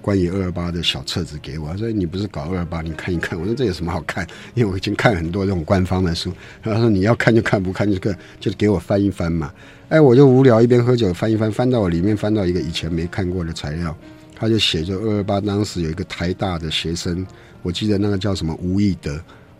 [0.00, 4.26] 关于二二八的小册子给我，他说：“你不是搞二二八，你看一看。”我说：“这有什么好看？
[4.54, 6.32] 因为我已经看很多这种官方的书。”
[6.64, 9.52] 他说：“你要看就看，不看就看，就给我翻一翻嘛。”
[9.90, 13.94] 哎，我就无聊，一边喝酒翻一翻，翻到我里面翻到一个以前没看过的材料，
[14.42, 17.24] 他就写着二二八当时有一个台大的学生。
[17.62, 19.14] 我记得那个叫什么吴义德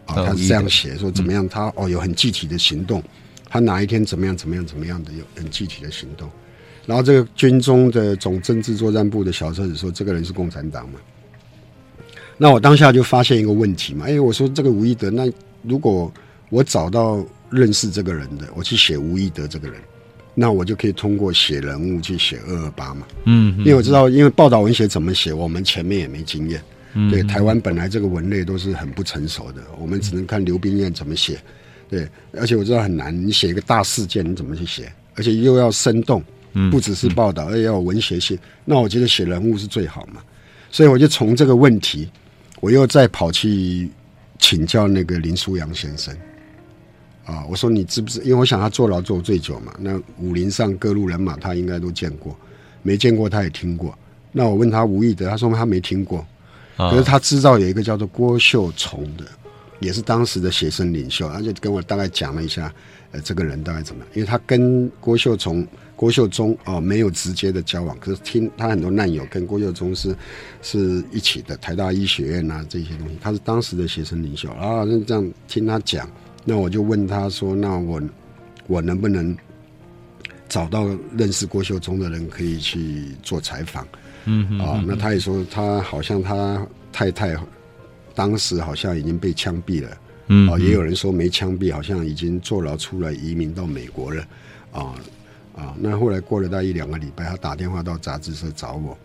[0.06, 3.00] 啊，他是这样写说怎么样，他哦有很具体的行动，
[3.48, 6.28] 他哪一天怎么样怎么样怎么样的有很具体的行动，
[6.84, 10.98] 然后这个军中的总政治作战部的小册子说这个人是共产党嘛，
[12.36, 15.30] 那我当下就发现一个问题嘛，哎，我说这个吴义德，那
[15.62, 16.12] 如果
[16.50, 19.80] 我找到认识这个人的，我去写吴义德这个人，
[20.34, 26.62] 那我就可以通过写人物去写二二八嘛，嗯，因为我知道，因为报道文学怎么写，我们前面也没经验。
[26.94, 31.38] 嗯对，台湾本来这个文类都是很不成熟的，我们只能看刘冰燕怎么写。
[31.88, 34.92] 对，而且我知道很难，你写一个大事件你怎么去写？
[35.14, 36.22] 而且又要生动，
[36.70, 38.38] 不只是报道，而且要有文学性。
[38.64, 40.22] 那我觉得写人物是最好嘛。
[40.70, 42.10] 所以我就从这个问题，
[42.60, 43.90] 我又再跑去
[44.38, 46.14] 请教那个林书阳先生。
[47.24, 48.20] 啊，我说你知不知？
[48.22, 52.36] 因为我想他坐牢坐最久嘛，那武林上各路人马他应该都见过，
[52.82, 53.96] 没见过他也听过。
[54.32, 56.26] 那我问他吴义德，他说他没听过。
[56.76, 59.24] 可是他知道有一个叫做郭秀崇的，
[59.78, 62.72] 也是当时的学生领袖，他就跟我大概讲了一下，
[63.12, 64.08] 呃，这个人大概怎么样？
[64.14, 70.16] 因为他跟郭秀崇、郭秀忠哦没有直接的交往，可是听他很多难友跟郭秀忠是
[70.62, 74.82] 是一起的，台大医学院啊这些东西，他是当时的学生领袖啊。
[74.84, 76.10] 那这样听他讲，
[76.44, 78.02] 那我就问他说：“那我
[78.66, 79.36] 我能不能
[80.48, 83.86] 找到认识郭秀忠的人，可以去做采访？”
[84.24, 87.36] 嗯嗯啊，那他也说他好像他太太
[88.14, 89.96] 当时好像已经被枪毙了，
[90.28, 94.26] 嗯啊，也有人说没枪毙，好像已经坐牢出来移民到美国了，
[94.72, 94.94] 啊
[95.56, 98.98] 啊，那后来过了大概一两个礼拜，他打电话到杂志社找我，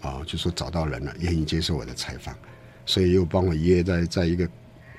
[0.00, 2.34] 啊，就说找到人了，愿意接受我的采访，
[2.84, 4.48] 所以又帮我约在在一个。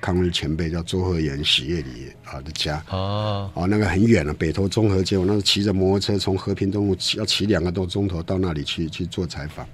[0.02, 2.84] 抗日前辈叫周鹤岩喜业里啊的家。
[2.90, 9.64] 哦，哦那个很远了，北投综合街，我那时骑着摩托车从和平东路骑要骑两个多钟头到那里去去做采访，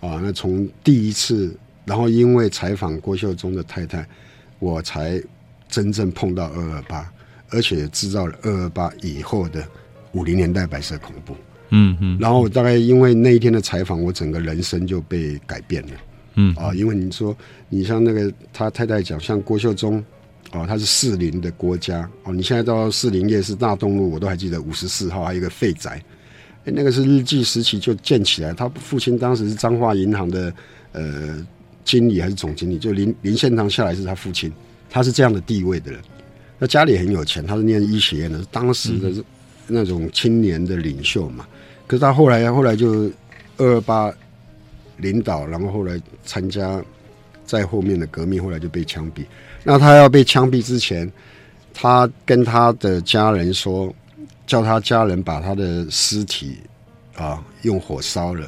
[0.00, 4.08] 啊，那从第一次，然后因为采访郭秀忠的太太，
[4.60, 5.20] 我才
[5.68, 7.12] 真正碰到二二八，
[7.50, 9.66] 而且制造了二二八以后的
[10.12, 11.36] 五零年代白色恐怖，
[11.70, 15.92] 嗯嗯，然后大概因为那一天的采访，我整个人生就被改变了。
[16.40, 17.36] 嗯啊，因为你说
[17.68, 20.02] 你像那个他太太讲，像郭秀忠，
[20.52, 26.00] 哦，他是士林的郭家哦，你现在到士林夜市大东路，我都还记得五十四号还有一个废宅，
[26.64, 28.54] 哎，那个是日据时期就建起来。
[28.54, 30.54] 他父亲当时是彰化银行的
[30.92, 31.44] 呃
[31.84, 34.52] 经理还是总经理，就林林献堂下来是他父亲，
[34.88, 36.00] 他是这样的地位的人。
[36.56, 39.12] 那家里很有钱，他是念医学院的，是当时的
[39.66, 41.44] 那种青年的领袖嘛。
[41.88, 43.10] 可是他后来后来就
[43.56, 44.14] 二二八。
[44.98, 46.82] 领导，然后后来参加
[47.44, 49.24] 在后面的革命，后来就被枪毙。
[49.64, 51.10] 那他要被枪毙之前，
[51.74, 53.92] 他跟他的家人说，
[54.46, 56.58] 叫他家人把他的尸体
[57.16, 58.46] 啊用火烧了，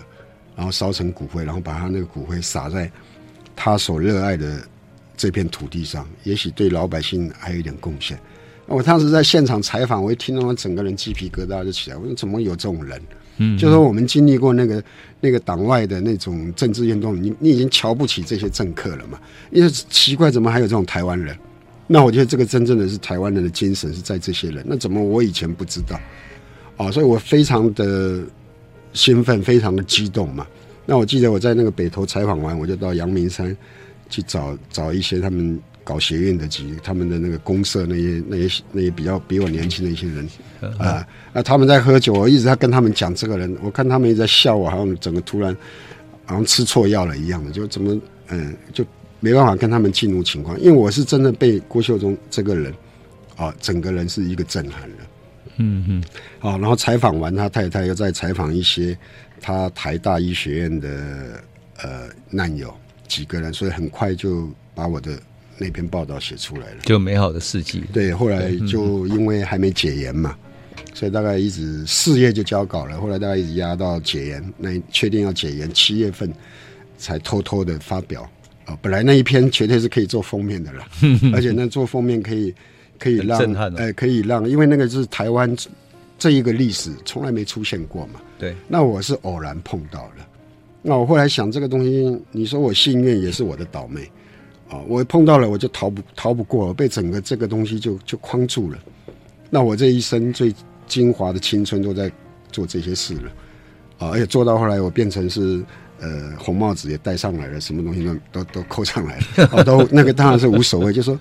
[0.55, 2.91] 然后烧成骨灰，然后把他那个骨灰撒在
[3.57, 4.61] 他所热爱的
[5.17, 8.19] 这片土地上，也许对老百姓还有一点贡献。
[8.67, 11.97] 我当时在现场采访，我一听到我整个人鸡皮疙瘩就起来。
[11.97, 13.03] 我说怎么有这种人？
[13.43, 14.85] 嗯，就说我们经历过那个
[15.19, 19.19] 那个党外的那种政治运动，你你已经瞧不起这些政客了嘛？
[19.51, 21.35] 因为奇怪，怎么还有这种台湾人？
[21.87, 24.63] 那我觉得这个真正的是台湾人的精神是在这些人。
[24.69, 25.99] 那怎么我以前不知道？
[26.77, 28.23] 哦，所以我非常的
[28.93, 30.47] 兴奋，非常的激动嘛。
[30.85, 33.57] 那我记得我在那个北投采访完，我就到阳明山
[34.09, 35.59] 去找找一些他们
[35.91, 40.29] 搞学院的几他们的那个公社那些那些那些比较比我年轻的一些人。
[40.79, 45.57] 啊，那他们在喝酒，我一直在跟他们讲这个人，我看他们一直在笑我，好像整个突然
[46.27, 48.85] 好像吃错药了一样的，就怎么嗯，就
[49.21, 52.73] 没办法跟他们进入情况，因为我是真的被郭秀忠这个人
[53.37, 54.97] 啊，整个人是一个震撼了，
[55.57, 56.05] 嗯嗯，
[56.39, 58.97] 好，然后采访完他太太，又再采访一些
[59.41, 61.43] 他台大医学院的
[61.83, 62.73] 呃难友
[63.09, 65.19] 几个人，所以很快就把我的。
[65.61, 67.83] 那篇报道写出来了，就美好的事迹。
[67.93, 70.35] 对，后来就因为还没解严嘛，
[70.95, 72.99] 所以大概一直四月就交稿了。
[72.99, 76.33] 后来大概一直压到解严，那确定要解严，七月份
[76.97, 78.23] 才偷偷的发表。
[78.65, 80.87] 啊，本来那一篇绝对是可以做封面的了，
[81.35, 82.55] 而且那做封面可以
[82.99, 83.39] 可以让
[83.77, 85.55] 哎，可以让，因为那个是台湾
[86.19, 88.21] 这一个历史从来没出现过嘛。
[88.39, 90.27] 对，那我是偶然碰到了。
[90.81, 94.11] 那我后来想，这个东西，你说我幸运，也是我的倒霉。
[94.71, 98.79] 啊，我碰到了，我就逃不逃不过，被整个这个东西就就框住了。
[99.51, 100.55] 那我这一生最
[100.87, 102.09] 精华的青春都在
[102.53, 103.33] 做这些事了，
[103.99, 105.61] 啊，而且做到后来，我变成是
[105.99, 111.19] 呃红帽子也戴上来了，什么东西都都都扣上来了，啊，都那个当然是无所谓，就说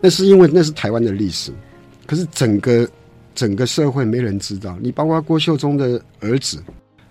[0.00, 1.52] 那是因为那是台湾的历史，
[2.04, 2.88] 可是整个
[3.32, 4.76] 整个社会没人知道。
[4.80, 6.60] 你包括郭秀忠的儿子，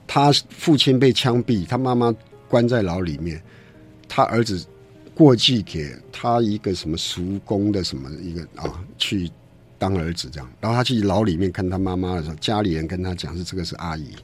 [0.06, 2.14] 他父亲被枪毙，他妈妈
[2.50, 3.42] 关在牢里面，
[4.10, 4.62] 他儿子。
[5.14, 9.30] 过继给他一个什么叔公的什么一个啊，去
[9.78, 14.16] 当儿子这样，然后他去牢里面看他妈妈的时候，家里人跟他讲是这个是阿姨，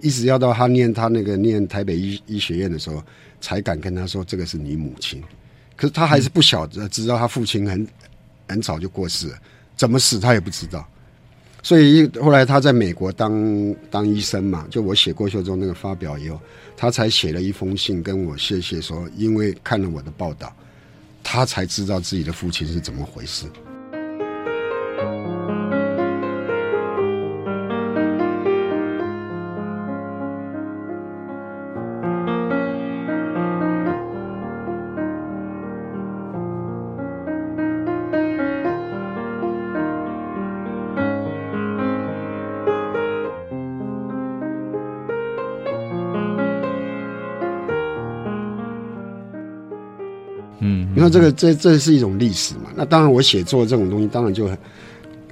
[0.00, 3.02] 一直要到他念他那个念台北医医学院的时候，
[3.40, 5.22] 才敢跟他说这个是你母亲。
[5.76, 7.88] 可是他还是不晓得，知道他父亲很
[8.48, 9.38] 很早就过世了，
[9.76, 10.86] 怎么死他也不知道。
[11.62, 16.40] 所以后来他在美国当当医生嘛，就我写郭秀中那个发表以后，
[16.76, 20.54] 他才写了一封信跟我谢谢说，因为看了我的报道，
[21.22, 23.46] 他才知道自己的父亲是怎么回事。
[51.10, 52.70] 那这个这这是一种历史嘛？
[52.76, 54.58] 那当然，我写作这种东西，当然就很，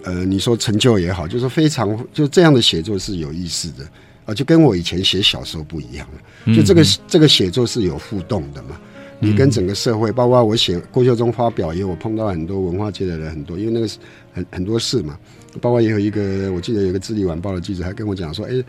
[0.02, 3.88] 呃，你说成就也好，就是非常就这样的写作是有意思的
[4.24, 6.54] 啊，就跟我以前写小说不一样了。
[6.54, 8.78] 就这个、嗯、这个写作是有互动的嘛？
[9.20, 13.88] 你跟整个社会，包括我写郭秀忠发表以后，我碰到很多文化界的人，很多，因为那个
[14.32, 15.16] 很很多事嘛。
[15.60, 18.64] 包括也有一个，我记得有一个《智利晚报》的记者还跟我讲说，哎。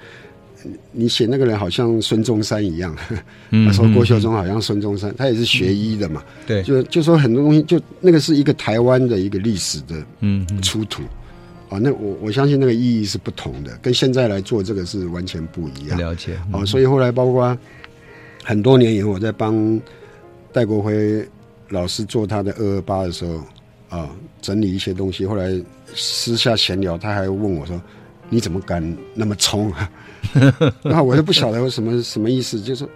[0.92, 2.96] 你写那个人好像孙中山一样，
[3.66, 11.02] 他说郭秀忠好像孙中山，他也是学医的嘛，对，就就说很多东西，就那个是一个台湾的一个历史的嗯出土，
[11.70, 15.98] 啊，那我我相信那个意义是不同的，跟现在来做这个是完全不一样。
[15.98, 17.58] 了解，哦，所以后来包括
[18.44, 19.80] 很多年以后，我在帮
[20.52, 21.26] 戴国辉
[21.70, 24.10] 老师做他的二二八的时候，啊，
[24.42, 25.58] 整理一些东西，后来
[25.96, 27.82] 私下闲聊，他还问我说
[28.30, 28.84] ：“你怎么敢
[29.14, 29.72] 那么冲？
[29.72, 29.90] 啊？”
[30.84, 32.90] 然后我就不晓得我什么什么意思，就是说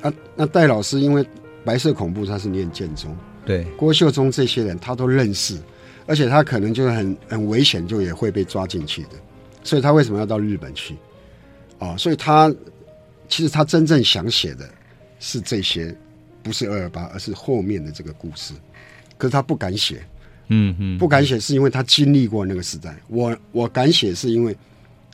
[0.00, 1.26] 啊，那戴老师因为
[1.64, 5.58] 白色恐怖他是念建中，对郭秀忠这些人他都认识，
[6.06, 9.10] 而且他可能就很很危险，就也会被抓进去的，
[9.62, 10.96] 所以他为什么要到日本去？
[11.78, 12.54] 啊，所以他
[13.28, 14.68] 其实他真正想写的
[15.20, 15.94] 是这些，
[16.42, 18.54] 不是二二八，而是后面的这个故事，
[19.16, 20.02] 可是他不敢写，
[20.48, 24.56] 嗯嗯，不敢写是因为他经历过那个时代，我我敢写是因为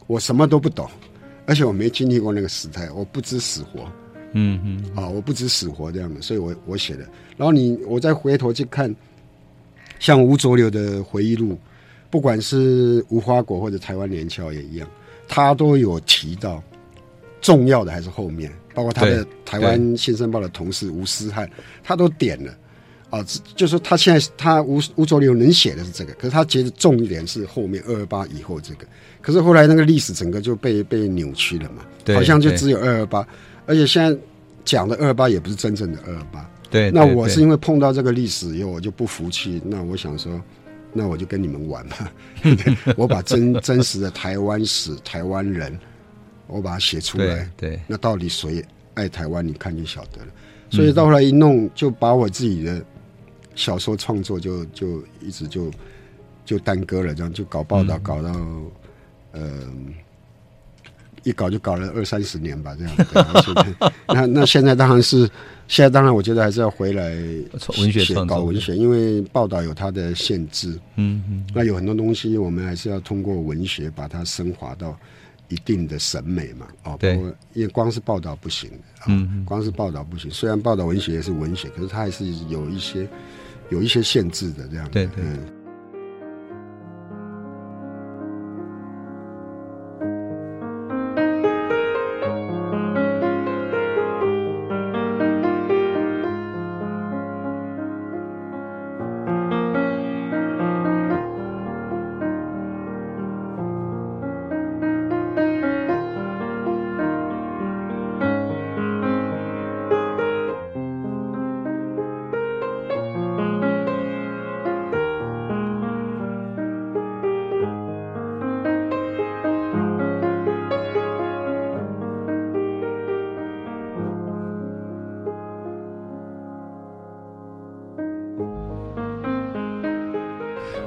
[0.07, 0.89] 我什么都不懂。
[1.47, 3.91] 而且我没经历过那个时代，我不知死活，
[4.33, 7.07] 嗯嗯，啊，我不知死活这样的，所以我我写的。
[7.37, 8.95] 然后你我再回头去看，
[9.99, 11.59] 像吴浊流的回忆录，
[12.11, 14.89] 不管是无花果或者台湾连翘也一样，
[15.29, 16.63] 他都有提到
[17.41, 21.49] 重要的还是后面，包括他的台湾新生报的同事吴思汉，
[21.83, 22.57] 他都点了。
[23.11, 23.25] 啊，
[23.55, 28.85] 就说他现在他吴吴浊流能写的是这个，可是他觉得重点是后面二二八以后这个，
[29.25, 31.83] 可是后来那个历史整个就被被扭曲了嘛，
[32.15, 33.27] 好像就只有二二八，
[33.65, 34.15] 而且现在
[34.67, 36.51] 讲的二二八也不是真正的二二八。
[36.71, 40.39] 对，那我是因为碰到这个历史以后，我就不服气，那我想说，
[40.93, 41.97] 那我就跟你们玩嘛。
[42.99, 45.79] 我把真真实的台湾史、台湾人，
[46.47, 47.49] 我把它写出来。
[47.57, 48.63] 对，对那到底谁
[48.93, 49.47] 爱台湾？
[49.47, 50.33] 你看就晓得了。
[50.69, 52.85] 所以到后来一弄，就把我自己的
[53.55, 55.71] 小说创作就就一直就
[56.45, 58.31] 就耽搁了，这样就搞报道，搞到
[59.35, 59.43] 呃。
[61.27, 63.93] 一搞就搞了二三十年吧，这样。
[64.09, 65.21] 那那现在当然是，
[65.69, 67.15] 现在当然我觉得还是要回来
[67.79, 70.79] 文学搞文学，因为报道有它的限制。
[70.97, 71.47] 嗯嗯。
[71.55, 74.95] 那有很多东西，我们还是要通过文学把它升华到
[75.49, 76.67] 一定的审美嘛。
[76.83, 77.15] 哦，对。
[77.55, 78.71] 因为光是报道不行。
[79.07, 79.47] 嗯。
[79.47, 83.09] 光是报道不行，虽然报道文学也是文学，可是它还是有一些
[83.71, 84.87] 有一些限制的这样。
[84.91, 85.25] 对对。
[85.25, 85.39] 嗯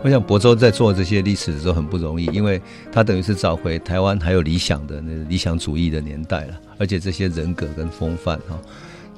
[0.08, 2.62] 我想柏舟在做这些历史的时候很不容易，因为
[2.94, 8.58] 他等于是找回台湾还有理想的那个理想主义的年代了，而且这些人格跟风范哈。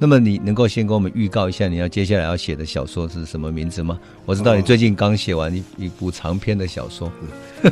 [0.00, 4.00] 那么你能够先给我们预告一下你要接下来要写的小说是什么名字吗？
[4.26, 7.08] 我知道你最近刚写完一一部长篇的小说，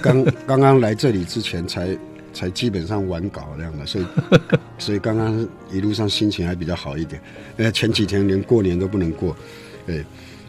[0.01, 1.99] 刚刚刚来这里之前才
[2.33, 4.07] 才基本上完稿这样的，所以
[4.79, 7.21] 所以刚刚一路上心情还比较好一点。
[7.57, 9.37] 呃，前几天连过年都不能过，
[9.85, 10.05] 对。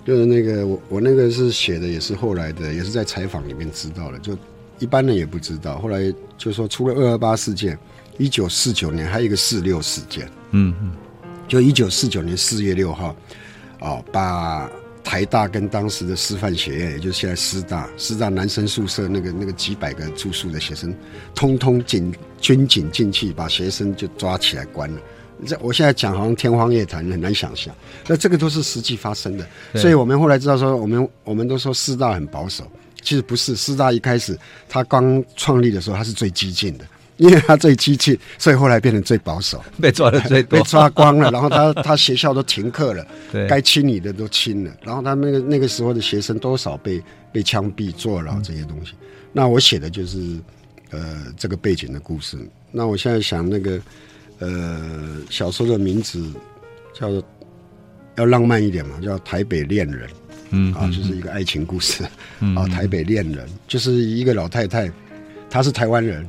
[0.10, 4.36] 就是那个我我那个是写的，也是后来的，也是在采访里面知道的，就
[4.80, 5.78] 一般人也不知道。
[5.78, 7.78] 后来就说，除了二二八事件，
[8.18, 10.28] 一九四九年还有一个四六事件。
[10.50, 10.92] 嗯嗯，
[11.48, 13.16] 就一九四九年四月六号，
[13.82, 14.68] 哦，把
[15.04, 20.92] 台大跟当时的师范学院，也就是现在师大，师大男生宿舍那个那个几百个住宿的学生，
[21.36, 25.00] 通通警军警进去，把学生就抓起来关了。
[25.46, 27.74] 这我现在讲好像天方夜谭，很难想象。
[28.08, 32.70] 那这个都是实际发生的，所以我们后来知道说，我们我们都说师大很保守，
[33.02, 33.56] 其实不是。
[33.56, 34.38] 师大一开始
[34.68, 36.86] 他刚创立的时候，他是最激进的，
[37.18, 41.30] 因为他最激进，所以后来变成最保守，被抓的最多，被抓光了。
[41.32, 44.72] 然后他他学校都停课了，对，该清理的都清了。
[44.84, 48.92] 然后他那个那个时候的学生多少被被枪毙、坐牢这些东西。
[49.00, 50.38] 嗯、那我写的就是
[50.90, 52.38] 呃这个背景的故事。
[52.72, 53.80] 那我现在想那个。
[54.40, 56.24] 呃，小说的名字
[56.94, 57.24] 叫做
[58.16, 60.08] 要浪漫一点嘛，叫《台北恋人》。
[60.52, 62.04] 嗯，啊，就是一个爱情故事。
[62.40, 64.92] 嗯，啊，《台北恋人》就是一个老太太，
[65.50, 66.26] 她是台湾人，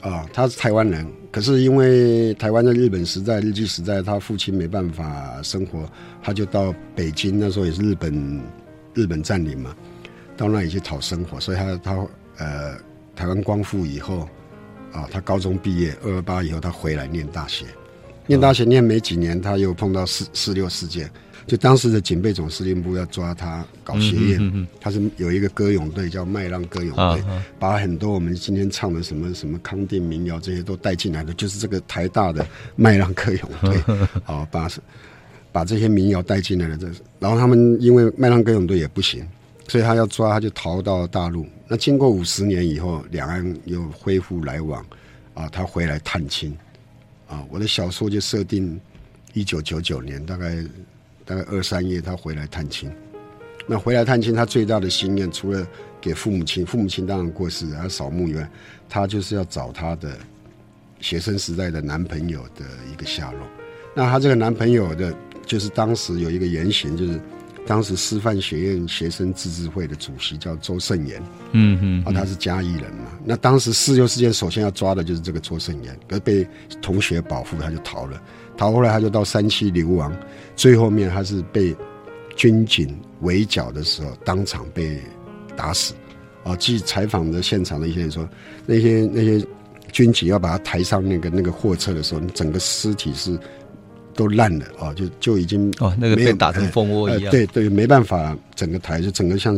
[0.00, 5.88] 啊，她是台湾人，可是因为台湾的日本时代、日据时代，她父亲没办法生活，
[6.22, 8.42] 她就到北京，那时候也是日本
[8.92, 9.74] 日本占领嘛，
[10.36, 12.06] 到那里去讨生活，所以她她
[12.38, 12.76] 呃，
[13.14, 14.28] 台湾光复以后。
[14.96, 17.66] 啊，他高中毕业，二二八以后他回来念大学，
[18.26, 21.10] 念大学念没几年，他又碰到四四六事件，
[21.46, 27.22] 就当时的警备总司令部要抓他搞学院，嗯嗯嗯、他是有一个歌咏队叫麦浪歌咏队，
[27.58, 33.94] 把很多我们今天唱的什么什么康定民谣这些都带进来的，就是这个台大的麦浪歌咏队，
[34.24, 34.66] 啊，把
[35.52, 36.86] 把这些民谣带进来了，这
[37.20, 39.26] 然后他们因为麦浪歌咏队也不行。
[39.68, 41.44] 所以他要抓，他就逃到大陆。
[41.66, 44.84] 那经过五十年以后，两岸又恢复来往，
[45.34, 46.56] 啊，他回来探亲，
[47.26, 48.80] 啊，我的小说就设定
[49.32, 50.64] 一九九九年，大概
[51.24, 52.88] 大概二三月，他回来探亲。
[53.66, 55.66] 那回来探亲，他最大的心愿，除了
[56.00, 58.48] 给父母亲，父母亲当然过世，他扫墓以外，
[58.88, 60.16] 他就是要找他的
[61.00, 63.40] 学生时代的男朋友的一个下落。
[63.96, 65.12] 那他这个男朋友的，
[65.44, 67.20] 就是当时有一个言行，就是。
[67.66, 73.10] 当时师范学院学生自治会的主席叫周盛言，嗯嗯，啊，他是嘉义人嘛。
[73.24, 76.46] 那当时四六事件首先要抓的就是这个周盛言，可是被
[76.80, 78.22] 同学保护，他就逃了。
[78.56, 80.16] 逃后来他就到山西流亡，
[80.54, 81.74] 最后面他是被
[82.36, 85.00] 军警围剿的时候当场被
[85.56, 85.92] 打死。
[86.44, 88.28] 啊，据采访的现场的一些人说，
[88.64, 89.44] 那些那些
[89.90, 93.36] 军警要把他抬上那个那个货车的时候，整个尸体是。
[94.16, 94.92] 都烂了啊！
[94.94, 97.30] 就就已经哦，那个被打成蜂窝一样。
[97.30, 99.56] 对对，没办法，整个台就整个像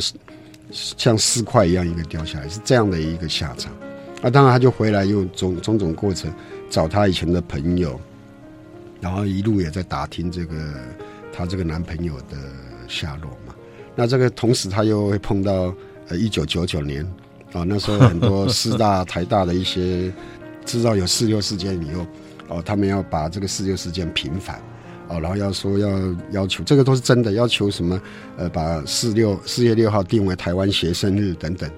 [0.72, 3.72] 像尸块一样一个掉下来，是这样的一个下场。
[4.20, 6.30] 啊，当然他就回来，用种种种过程
[6.68, 7.98] 找他以前的朋友，
[9.00, 10.54] 然后一路也在打听这个
[11.32, 12.36] 他这个男朋友的
[12.88, 13.54] 下落嘛。
[13.94, 15.72] 那这个同时他又会碰到
[16.08, 17.04] 呃一九九九年
[17.52, 20.12] 啊，那时候很多师大、 台大的一些
[20.64, 22.04] 知道有四六事件以后，
[22.48, 24.60] 哦，他们要把这个四六事件平反，
[25.08, 25.88] 哦，然后要说要
[26.30, 28.00] 要求这个都是真的，要求什么
[28.36, 31.70] 呃，把四六四月六号定为台湾学生日等等。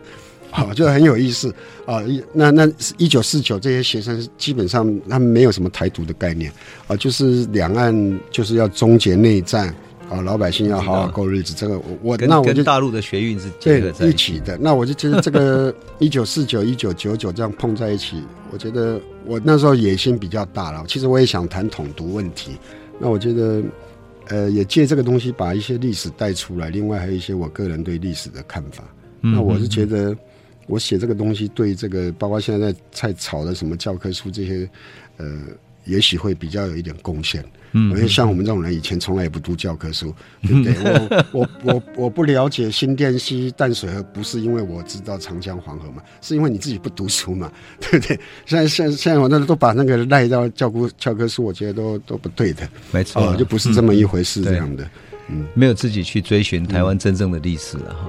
[0.52, 1.54] 好，就很有意思
[1.86, 2.02] 啊！
[2.02, 2.68] 一那那
[2.98, 6.52] 一九四九这些学生基本上他们没有什么台独的概念
[6.88, 9.72] 啊，就是两岸就是要终结内战
[10.10, 11.54] 啊，老百姓要好好过日子。
[11.56, 14.58] 这个我我那我就跟大陆的学运是结合在一起的。
[14.58, 20.84] 那我就觉得这个 一九四九一九九九这样碰在一起，我觉得我那时候野心比较大了。
[20.86, 22.58] 其实我也想谈统独问题。
[22.98, 23.62] 那我觉得
[24.26, 26.68] 呃，也借这个东西把一些历史带出来。
[26.68, 28.84] 另外还有一些我个人对历史的看法。
[29.20, 30.16] 那我是觉得。
[30.66, 34.70] 我写这个东西，对这个包括现在在炒的什么教科书这些，
[35.16, 35.26] 呃，
[35.84, 37.44] 也许会比较有一点贡献。
[37.72, 40.12] 嗯，因为像我们这种人，以前从来也不读教科书，
[40.42, 40.74] 对不对？
[41.30, 47.50] 我我我我不了解新店溪淡水河，不是因为我知道长江黄河嘛，是因为你自己不读书嘛，
[47.80, 48.18] 对不对？
[48.44, 54.84] 现在现现在我那都把那个赖到教科教科书，我觉得都都不对的，没错、哦，就不是这么一回事这样的。
[55.28, 58.08] 嗯，没有自己去追寻台湾真正的历史了哈。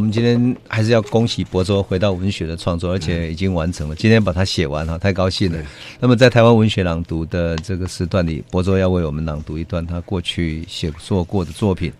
[0.00, 3.94] 们今天还是要恭喜博州回到文学的创作，而且已经完成了。
[3.94, 5.58] 今天把它写完哈，太高兴了。
[6.00, 11.92] 那么在台湾文学朗读的这个时段里，博州要为我们朗读一段他过去写作过的作品，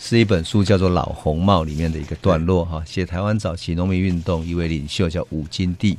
[0.00, 5.98] 是一本书叫做《老红帽》里面的一个段落哈，写台湾早期农民运动一位领袖叫吴金地。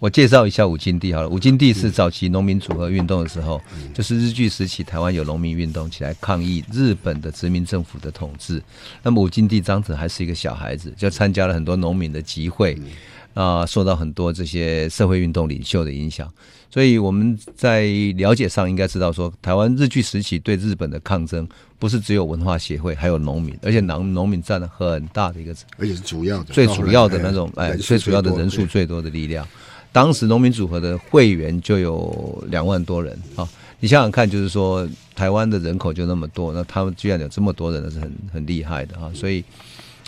[0.00, 1.28] 我介绍一下五金地好了。
[1.28, 3.60] 五金地是早期农民组合运动的时候，
[3.92, 8.62] 就是日据时期台湾有农民运动起来抗议日本的殖民政府的统治。
[9.02, 12.78] 那么五金地当时还是一个小孩子，就参加了很多农民的集会，
[13.34, 16.32] 啊，受到很多这些社会运动领袖的影响。
[16.70, 17.84] 所以我们在
[18.16, 21.46] 了解上应该知道说，台湾日据时期对日本的抗争
[21.78, 29.46] 不是只有文化协会，还有农民，而且农农民占了很大的一个，而且是主要的、最主要的那种，哎，最主要的人数最多的力量。
[29.92, 33.48] 当时农民组合的会员就有两万多人啊！
[33.80, 34.86] 你想想看，就是说
[35.16, 39.10] 台湾的人口就那么多，那他们居然有这么多人，那是很很厉害的啊！
[39.14, 39.42] 所以，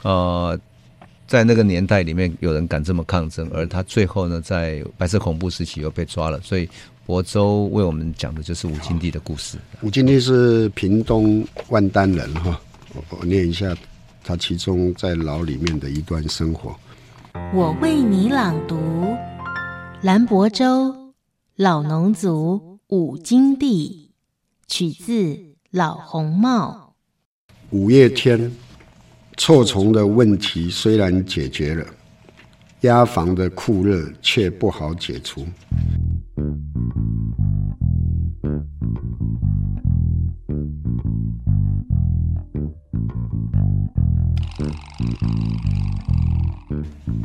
[0.02, 0.58] 呃，
[1.26, 6.38] 在那个年代里面，有人敢这么抗争，而他最后呢，在白色恐怖时期又被抓了。
[6.42, 6.68] 所以，
[7.06, 9.58] 柏州为我们讲的就是五金地的故事。
[9.80, 12.60] 五金地是屏东万丹人哈，
[12.94, 13.74] 我我念一下
[14.22, 16.76] 他其中在牢里面的一段生活。
[17.54, 18.76] 我为你朗读。
[20.02, 21.14] 兰博州，
[21.54, 24.10] 老农族五金地，
[24.66, 25.12] 取自
[25.70, 26.96] 《老红帽》。
[27.70, 28.50] 五月天，
[29.36, 31.86] 臭虫的问题虽然解决了，
[32.80, 35.46] 鸭房的酷热却不好解除。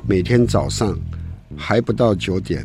[0.07, 0.95] 每天早上。
[1.57, 2.63] 还不到九点，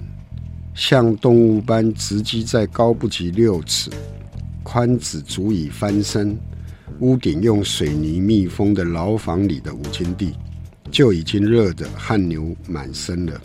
[0.74, 3.90] 像动物般直击在高不及六尺、
[4.62, 6.38] 宽只足以翻身、
[7.00, 10.34] 屋顶用水泥密封的牢房里的五金地，
[10.90, 13.40] 就已经热得汗流满身了。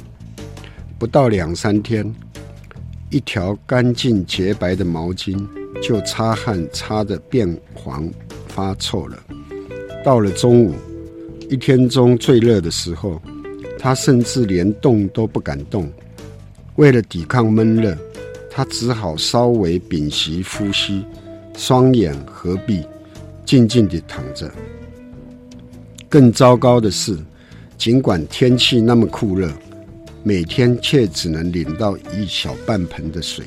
[0.99, 2.13] 不到两三天，
[3.09, 5.47] 一条干净洁白的毛巾
[5.81, 8.07] 就擦汗擦得变黄
[8.49, 9.17] 发臭了。
[10.03, 10.75] 到了中午，
[11.49, 13.21] 一天中最热的时候。
[13.87, 15.89] 他甚至连动都不敢动，
[16.75, 17.97] 为了抵抗闷热，
[18.51, 21.05] 他只好稍微屏息呼吸，
[21.55, 22.83] 双眼合闭，
[23.45, 24.51] 静静地躺着。
[26.09, 27.17] 更糟糕的是，
[27.77, 29.49] 尽管天气那么酷热，
[30.21, 33.45] 每天却只能领到一小半盆的水，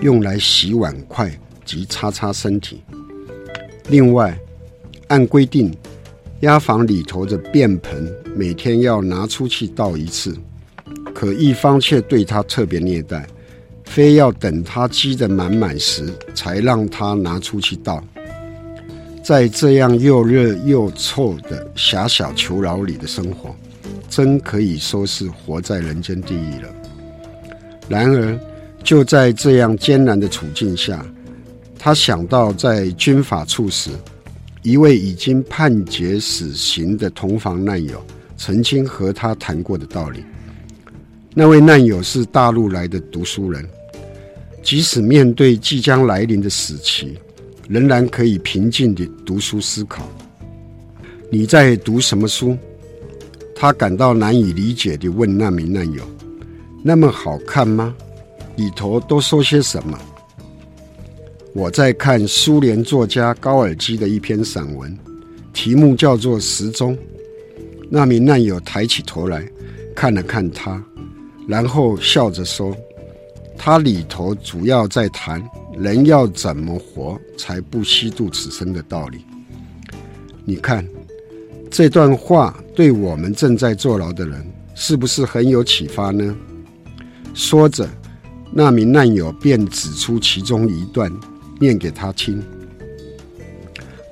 [0.00, 1.32] 用来洗碗筷
[1.64, 2.82] 及擦擦身体。
[3.88, 4.36] 另外，
[5.06, 5.72] 按规定，
[6.40, 10.32] 鸭房里头的便盆每天要拿出去倒一次，
[11.12, 13.26] 可一方却对他特别虐待，
[13.84, 18.00] 非要等他积得满满时才让他拿出去倒。
[19.24, 23.52] 在这样又热又臭的狭小囚牢里的生活，
[24.08, 26.72] 真可以说是活在人间地狱了。
[27.88, 28.38] 然而，
[28.84, 31.04] 就在这样艰难的处境下，
[31.76, 33.90] 他想到在军法处时，
[34.62, 38.00] 一位已经判决死刑的同房难友
[38.38, 40.24] 曾经和他谈过的道理。
[41.34, 43.68] 那位难友是大陆来的读书人，
[44.62, 47.18] 即使面对即将来临的死期，
[47.68, 50.08] 仍然可以平静地读书思考。
[51.30, 52.56] 你在读什么书？
[53.54, 56.02] 他感到难以理解地问那名难友
[56.82, 57.94] ：“那么好看吗？
[58.56, 59.98] 里头都说些什么？”
[61.52, 64.96] 我在看苏联作家高尔基的一篇散文，
[65.52, 66.96] 题目叫做《时钟》。
[67.88, 69.46] 那名难友抬起头来
[69.94, 70.82] 看了看他。
[71.46, 72.76] 然后笑着说
[73.56, 75.42] ：“他里头主要在谈
[75.78, 79.24] 人要怎么活才不虚度此生的道理。
[80.44, 80.86] 你看
[81.70, 86.36] 这段话对我们正在坐牢的人是不是很有启发呢？”
[87.32, 87.88] 说着，
[88.52, 91.10] 那名难友便指出其中一段，
[91.58, 92.42] 念给他听：“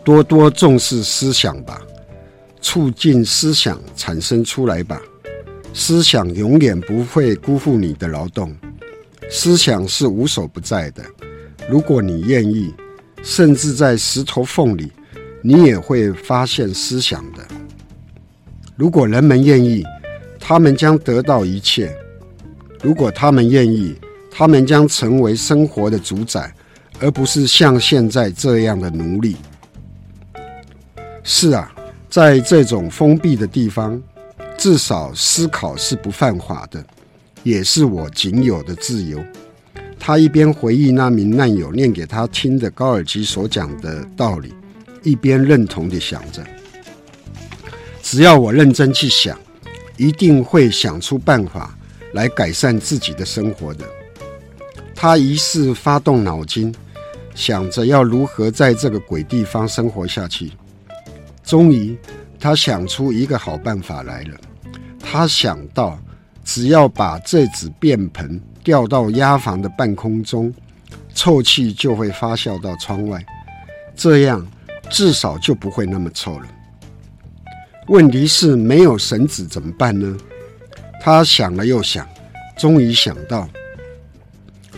[0.05, 1.83] 多多重视思想吧，
[2.61, 5.01] 促进思想产生出来吧。”
[5.75, 8.57] 思想永远不会辜负你的劳动，
[9.31, 11.05] 思想是无所不在的。
[11.69, 12.73] 如果你愿意，
[13.23, 14.91] 甚至在石头缝里，
[15.43, 17.47] 你也会发现思想的。
[18.75, 19.85] 如果人们愿意，
[20.41, 21.89] 他们将得到一切；
[22.83, 23.95] 如果他们愿意，
[24.31, 26.51] 他们将成为生活的主宰，
[27.01, 29.37] 而不是像现在这样的奴隶。
[31.23, 31.71] 是啊，
[32.09, 34.03] 在这种封闭的地方。
[34.59, 36.83] 至少思考是不犯法的，
[37.43, 39.23] 也是我仅有的自由。
[39.99, 44.55] 他一边回忆那名难友念给他听的高尔基所讲的道理，
[45.03, 46.43] 一边认同地想着：
[48.03, 49.39] 只要我认真去想，
[49.99, 51.77] 一定会想出办法
[52.15, 53.85] 来改善自己的生活的。
[54.95, 56.75] 他于是发动脑筋，
[57.35, 60.51] 想着要如何在这个鬼地方生活下去。
[61.47, 61.97] 终于，
[62.41, 64.37] 他想出一个好办法来了。
[64.99, 65.97] 他想到，
[66.45, 70.53] 只要把这纸便盆吊到鸭房的半空中，
[71.15, 73.25] 臭气就会发酵到窗外，
[73.95, 74.45] 这样
[74.91, 76.47] 至少就不会那么臭了。
[77.87, 80.17] 问题是没有绳子怎么办呢？
[81.01, 82.05] 他想了又想，
[82.59, 83.49] 终于想到，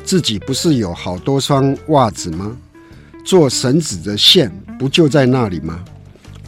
[0.05, 2.55] 自己不是有好多双袜子吗？
[3.25, 5.83] 做绳子的线不就在那里吗？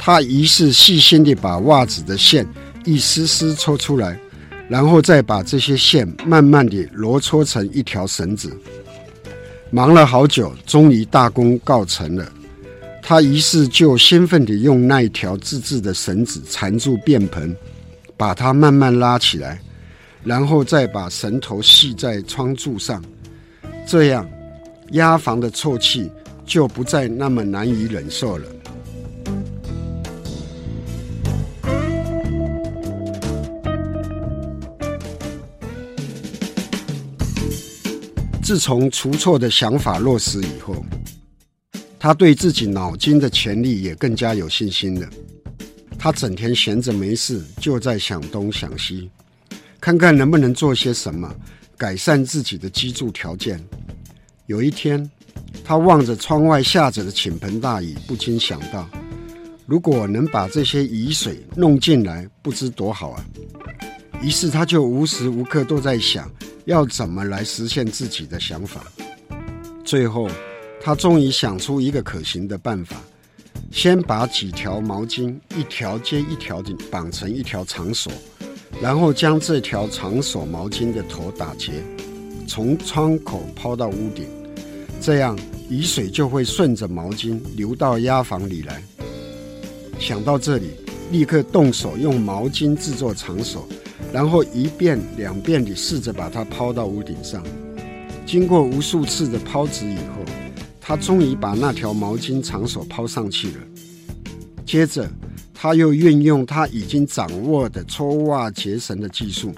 [0.02, 2.48] 他于是细心地把袜子的线。
[2.86, 4.18] 一丝丝抽出来，
[4.66, 8.50] 然后再把这些线慢慢地揉搓成一条绳子。
[9.70, 12.32] 忙了好久，终于大功告成了。
[13.02, 17.54] 他于是就兴奋地用那一条自制的绳子缠住便盆，
[18.16, 19.60] 把它慢慢拉起来，
[20.24, 23.04] 然后再把绳头系在窗柱上。
[23.86, 24.26] 这样，
[24.92, 26.10] 鸭房的臭气
[26.46, 28.46] 就不再那么难以忍受了。
[38.50, 40.84] 自从除错的想法落实以后，
[42.00, 45.08] 他对自己脑筋的潜力也更加有信心了。
[45.96, 49.08] 他整天闲着没事，就在想东想西，
[49.80, 51.32] 看看能不能做些什么
[51.78, 53.64] 改善自己的居住条件。
[54.46, 55.08] 有一天，
[55.62, 58.90] 他望着窗外下着的倾盆大雨，不禁想到：
[59.64, 63.24] 如果能把这些雨水弄进来，不知多好啊！
[64.22, 66.30] 于是他就无时无刻都在想。
[66.66, 68.84] 要怎么来实现自己的想法？
[69.82, 70.28] 最后，
[70.80, 72.96] 他终于想出一个可行的办法：
[73.72, 78.12] 先把几条毛巾一条接一条的绑成一条长索，
[78.80, 81.72] 然后将这条长索毛巾的头打结，
[82.46, 84.28] 从窗口抛到屋顶，
[85.00, 85.36] 这样
[85.68, 88.80] 雨水就会顺着毛巾流到鸭房里来。
[89.98, 90.70] 想到这里，
[91.10, 93.66] 立刻动手用毛巾制作长索。
[94.12, 97.42] 然后一遍两遍地试着把它抛到屋顶上，
[98.26, 100.24] 经过无数次的抛掷以后，
[100.80, 103.58] 他终于把那条毛巾长索抛上去了。
[104.66, 105.08] 接着，
[105.54, 109.54] 他又运用他已经掌握的搓袜结绳的技术，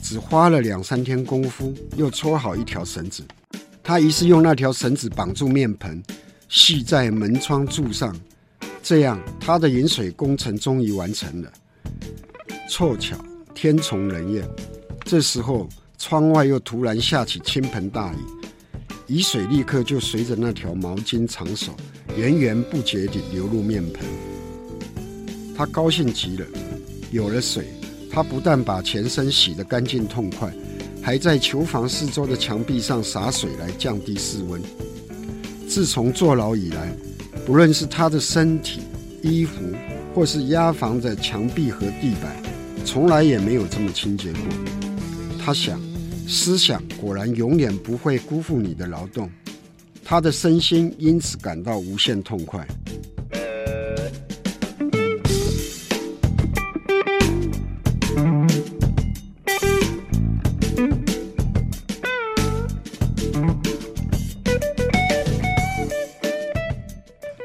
[0.00, 3.22] 只花了两三天功夫，又搓好一条绳子。
[3.82, 6.02] 他于是用那条绳子绑住面盆，
[6.48, 8.16] 系在门窗柱上，
[8.82, 11.52] 这样他的引水工程终于完成了。
[12.70, 13.16] 凑巧。
[13.62, 14.44] 天从人愿，
[15.04, 18.16] 这时候窗外又突然下起倾盆大雨，
[19.18, 21.70] 雨水立刻就随着那条毛巾长手
[22.16, 24.04] 源源不绝地流入面盆。
[25.56, 26.46] 他高兴极了，
[27.12, 27.68] 有了水，
[28.10, 30.52] 他不但把全身洗得干净痛快，
[31.00, 34.60] 还在囚房四周的墙壁上洒水来降低室温。
[35.68, 36.92] 自从坐牢以来，
[37.46, 38.80] 不论是他的身体、
[39.22, 39.52] 衣服，
[40.12, 42.42] 或是押房的墙壁和地板，
[42.84, 44.40] 从来也没有这么清洁过。
[45.44, 45.80] 他想，
[46.28, 49.30] 思想果然永远不会辜负你的劳动。
[50.04, 52.66] 他的身心因此感到无限痛快。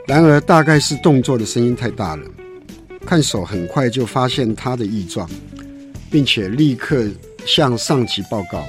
[0.06, 2.26] 然而，大概是动作的声音太大了，
[3.08, 5.30] 看守很快就发现他的异状，
[6.12, 7.08] 并且立刻
[7.46, 8.66] 向上级报告。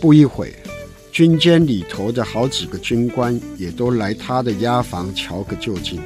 [0.00, 0.52] 不一会，
[1.12, 6.02] 军监里头的好几个军官也都来他的押房瞧个究竟。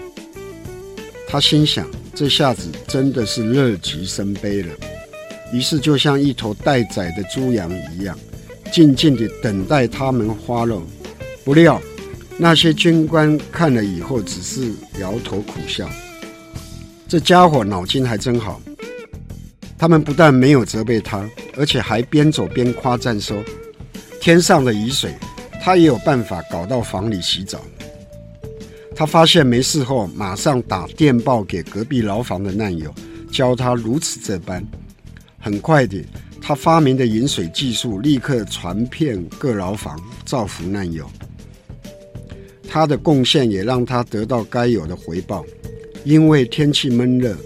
[1.26, 4.68] 他心想，这下子真的是乐极生悲了。
[5.54, 8.14] 于是，就像一头待宰的猪羊一样，
[8.70, 10.82] 静静地等待他们花肉。
[11.46, 11.80] 不料，
[12.36, 15.88] 那些军官看了以后，只是摇头苦笑。
[17.09, 18.61] 这家伙脑筋还真好。
[19.78, 23.36] 他们不但没有责备他，而且还边走边夸赞说
[24.20, 25.14] ：“天上的雨水，
[25.62, 27.61] 他也有办法搞到房里洗澡。”
[28.96, 32.92] 他发现没事后，马上打电报给隔壁牢房的难友，
[33.30, 34.66] 教他如此这般。
[35.38, 36.02] 很快的，
[36.40, 41.07] 他发明的饮水技术立刻传遍各牢房，造福难友。
[42.66, 45.44] 他的贡献也让他得到该有的回报，
[46.07, 47.36] 因为天气闷热，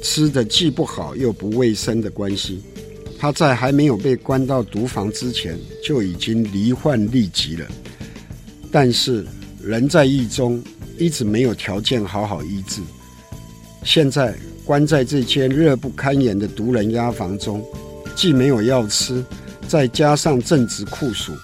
[0.00, 2.62] 吃的既不好又不卫生的关系，
[3.18, 5.54] 他在还没有被关到毒房之前
[5.84, 7.66] 就已经罹患痢疾了。
[8.72, 9.22] 但是
[9.62, 10.64] 人在狱中
[10.96, 12.80] 一直没有条件好好医治，
[13.84, 17.62] 现在关在这间热不堪言的毒人押房中，
[18.14, 19.22] 既没有药吃，
[19.68, 21.34] 再加上正值酷暑，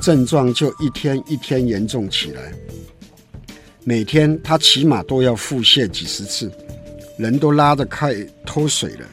[0.00, 2.52] 症状就一天一天严重起来。
[3.90, 6.48] 每天他起码都要腹泻几十次，
[7.18, 8.14] 人都拉得快
[8.46, 9.06] 脱水了。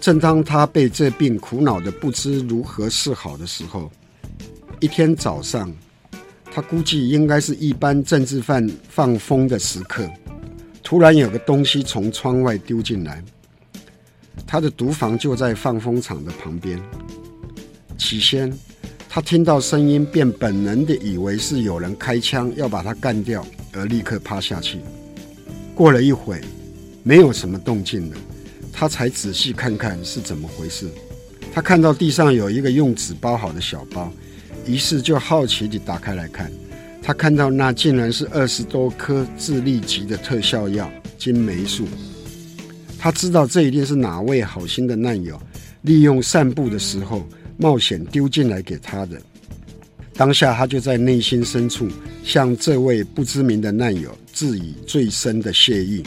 [0.00, 3.88] 正当他被这病苦恼的不知如何是好的时候，
[4.80, 5.72] 一天早上，
[6.52, 10.04] 他估计应该是一般政治犯放风的时刻，
[10.82, 13.22] 突然有个东西从窗外丢进来。
[14.48, 16.76] 他的毒房就在放风场的旁边。
[17.96, 18.52] 起先，
[19.08, 23.46] 他听到声音便本能地以为是有人开枪要把他干掉。
[23.76, 24.80] 而立刻趴下去。
[25.74, 26.40] 过了一会，
[27.02, 28.16] 没有什么动静了，
[28.72, 30.88] 他才仔细看看是怎么回事。
[31.52, 34.12] 他看到地上有一个用纸包好的小包，
[34.66, 36.50] 于是就好奇地打开来看。
[37.02, 41.86] 他看到那竟然是二十多颗智力级的特效药金霉素。
[42.98, 45.40] 他知道这一定是哪位好心的难友
[45.82, 47.24] 利用散步的时候
[47.56, 49.22] 冒险丢进来给他的。
[50.16, 51.86] 当下，他就在内心深处
[52.24, 56.02] 向这位不知名的难友致以最深的谢意。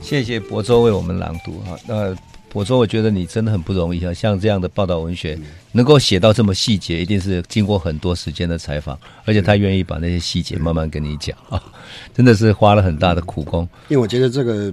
[0.00, 2.16] 谢谢博州为我们朗读哈，那。
[2.52, 4.12] 我说，我觉得你真的很不容易啊！
[4.12, 5.38] 像这样的报道文学，
[5.72, 11.62] 能够写到这么细节，一定是经过很多时间的采访，而且他愿意把那些细节慢慢跟你讲啊，
[12.12, 13.68] 真的是花了很大的苦功。
[13.88, 14.72] 因为我觉得这个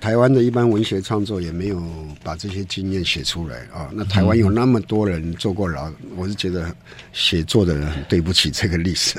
[0.00, 1.82] 台湾的一般文学创作也没有
[2.22, 3.90] 把这些经验写出来啊。
[3.92, 6.74] 那台湾有那么多人坐过牢，我是觉得
[7.12, 9.18] 写作的人很对不起这个历史。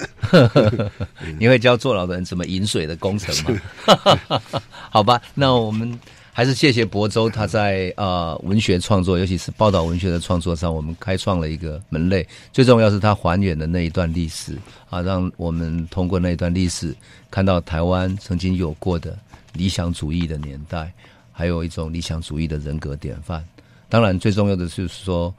[1.38, 4.42] 你会教坐牢的人怎么饮水的工程吗？
[4.90, 6.00] 好吧，那我们。
[6.34, 12.26] 还是谢谢柏舟，他在呃文学创作，尤其是报道文学的创作上，我们开创了一个门类。
[12.54, 14.58] 最重要是他还原的那一段历史
[14.90, 16.96] 啊，让我们通过那一段历史，
[17.30, 19.18] 看到台湾曾经有过的
[19.54, 20.92] 理想主义的年代，
[21.34, 23.46] 还有一种理想主义的人格典范。
[23.90, 25.34] 当然，最重要的就是说，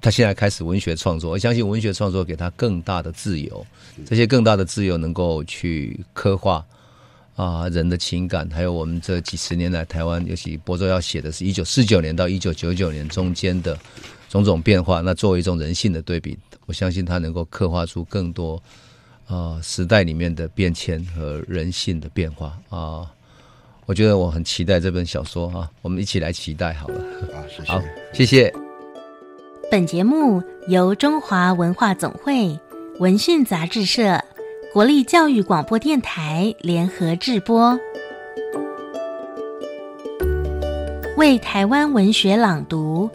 [0.00, 3.66] 他现在开始文学创作，我相信文学创作给他更大的自由，
[4.06, 6.64] 这些更大的自由能够去刻画。
[7.36, 13.78] 啊，人的情感，还有我们这几十年来台湾，尤其波州要写的是一九四九年到一九九九年中间的
[14.30, 15.02] 种种变化。
[15.02, 18.60] 那作为一种人性的对比，我相信它能够刻画出更多
[19.26, 23.12] 啊时代里面的变迁和人性的变化啊。
[23.84, 27.04] 我觉得我很期待这本小说啊，我们一起来期待好了。
[27.32, 27.70] 好，谢谢。
[27.70, 27.82] 好，
[28.14, 28.54] 谢谢。
[29.70, 32.58] 本节目由中华文化总会
[32.98, 34.24] 文讯杂志社。
[34.76, 37.80] 国立教育广播电台联合制播，
[41.16, 43.08] 为台湾文学朗读，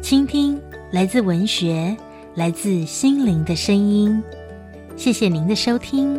[0.00, 0.58] 倾听
[0.90, 1.94] 来自文学、
[2.34, 4.24] 来自心灵的声音。
[4.96, 6.18] 谢谢您的收听。